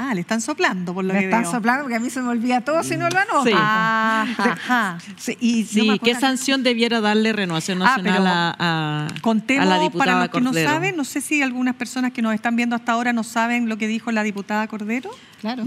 [0.00, 1.50] Ah, le están soplando por lo Me que están veo.
[1.50, 3.44] soplando porque a mí se me olvida todo si no lo anoto.
[3.44, 3.50] Sí.
[3.54, 4.98] Ah, ajá.
[5.16, 9.66] Sí, y Sí, no ¿qué sanción debiera darle Renovación Ah, Nacional pero a, a- Contemos
[9.66, 12.32] a la diputada para los que no saben, no sé si algunas personas que nos
[12.32, 15.10] están viendo hasta ahora no saben lo que dijo la diputada Cordero.
[15.40, 15.66] Claro.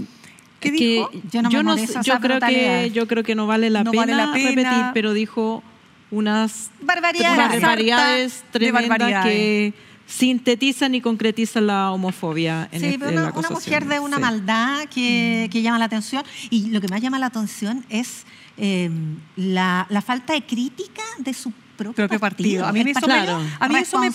[0.60, 1.10] ¿Qué Es que dijo?
[1.50, 4.02] Yo no sé, esas yo creo que yo creo que no vale la, No pena,
[4.02, 4.48] vale la pena.
[4.50, 5.62] repetir, pero dijo
[6.10, 7.36] unas Barbaridades.
[7.60, 9.24] barbaridades de tremendas barbaridades.
[9.32, 9.74] que
[10.16, 13.98] sintetizan y concretizan la homofobia en, Sí, este- pero en una, la una mujer de
[14.00, 14.22] una Sí.
[14.22, 16.22] maldad que, que llama la atención.
[16.50, 18.24] Y lo que más llama la atención es
[18.58, 18.90] eh,
[19.36, 22.66] la, la falta de crítica de su propio, propio partido.
[22.66, 24.06] A mí eso, partido me, a mí eso me,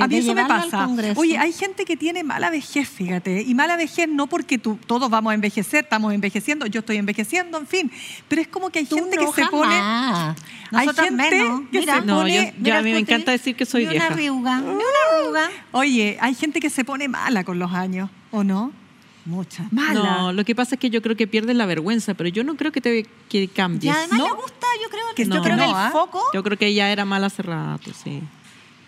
[0.00, 0.88] a mí eso me pasa.
[1.16, 5.08] Oye, hay gente que tiene mala vejez, fíjate, y mala vejez no porque tú, todos
[5.10, 7.90] vamos a envejecer, estamos envejeciendo, yo estoy envejeciendo, en fin,
[8.28, 9.74] pero es como que hay Tú gente no que se pone...
[9.74, 10.36] jamás.
[10.72, 11.60] Hay Nosotras gente menos.
[11.70, 13.90] que Mira, se No, pone- yo- mira a mí me encanta decir que soy ni
[13.90, 14.06] vieja.
[14.08, 14.82] una arruga, ni una
[15.20, 15.50] arruga.
[15.72, 18.72] Oye, hay gente que se pone mala con los años, ¿o no?
[19.24, 19.72] Muchas.
[19.72, 20.02] Mala.
[20.02, 22.56] No, lo que pasa es que yo creo que pierdes la vergüenza, pero yo no
[22.56, 23.94] creo que te que Y cambies.
[23.94, 24.26] además ¿no?
[24.26, 25.36] le gusta yo creo Que no.
[25.36, 25.90] yo creo que que no, el ¿ah?
[25.92, 28.20] foco Yo creo que ella era mala hace rato, sí.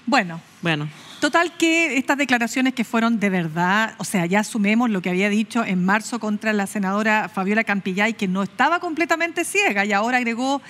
[0.07, 0.89] Bueno, Bueno,
[1.21, 5.31] Total que estas declaraciones que fueron de verdad, o sea, ya asumemos lo que había
[5.31, 10.19] dicho en marzo contra la senadora Fabiola Campillay, que no estaba completamente ciega y ahora
[10.19, 10.61] agregó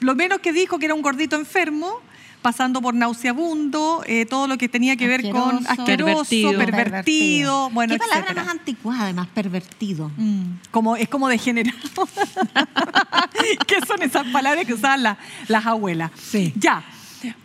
[0.00, 2.00] lo menos que dijo que era un gordito enfermo,
[2.42, 6.24] pasando por nauseabundo, eh, todo lo que tenía que ver con Asqueroso.
[6.28, 7.70] pervertido, Pervertido.
[7.70, 8.44] bueno, Qué palabra etcétera.
[8.44, 10.10] más anticuada, además, pervertido.
[10.16, 11.78] Mm, como, es como degenerado.
[13.66, 15.18] ¿Qué son esas palabras que usaban la-
[15.48, 16.10] las abuelas?
[16.16, 16.52] Sí.
[16.56, 16.82] Ya.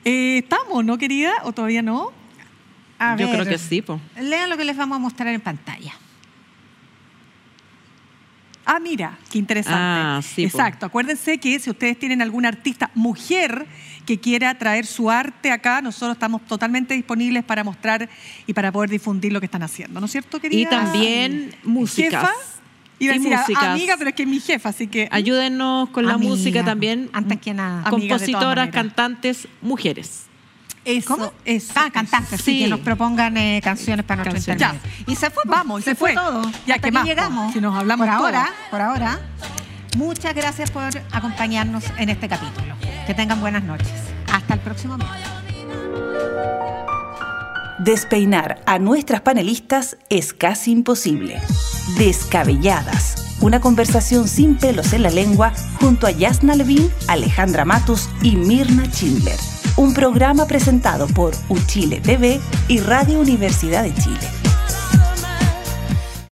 [0.04, 1.32] Eh, ¿Estamos, no, querida?
[1.44, 2.12] ¿O todavía no?
[3.00, 4.02] A yo ver, creo que sí, po.
[4.20, 5.94] Lean lo que les vamos a mostrar en pantalla.
[8.66, 9.80] Ah, mira, qué interesante.
[9.80, 10.58] Ah, sí, po.
[10.58, 10.86] Exacto.
[10.88, 13.66] Acuérdense que si ustedes tienen alguna artista mujer
[14.08, 18.10] que quiera traer su arte acá, nosotros estamos totalmente disponibles para mostrar
[18.48, 20.62] y para poder difundir lo que están haciendo, ¿no es cierto, querida?
[20.62, 21.54] Y también.
[21.94, 22.32] ¿Jefa?
[23.00, 23.64] Iba a Y decir, a- músicas.
[23.66, 25.08] amiga, pero es que es mi jefa, así que...
[25.12, 27.10] Ayúdennos con la música también.
[27.14, 27.88] antes que nada.
[27.90, 30.24] Compositoras, cantantes, mujeres.
[30.86, 31.34] Eso, ¿Cómo?
[31.44, 32.54] Eso, ah, cantantes, sí.
[32.54, 32.60] Sí.
[32.64, 34.82] que nos propongan eh, canciones para nuestro Canciones.
[34.82, 35.04] internet.
[35.06, 36.14] Y se fue, po, Vamos, y se fue.
[36.14, 36.42] todo.
[36.66, 37.52] Ya, Hasta ¿qué aquí más, llegamos.
[37.54, 38.26] Si nos hablamos por todo.
[38.26, 39.20] ahora, por ahora.
[39.98, 42.76] Muchas gracias por acompañarnos en este capítulo.
[43.08, 43.92] Que tengan buenas noches.
[44.32, 45.08] Hasta el próximo mes.
[47.80, 51.42] Despeinar a nuestras panelistas es casi imposible.
[51.98, 53.38] Descabelladas.
[53.42, 58.86] Una conversación sin pelos en la lengua junto a Yasna Levin, Alejandra Matus y Mirna
[58.86, 59.40] Schindler.
[59.78, 64.37] Un programa presentado por Uchile TV y Radio Universidad de Chile.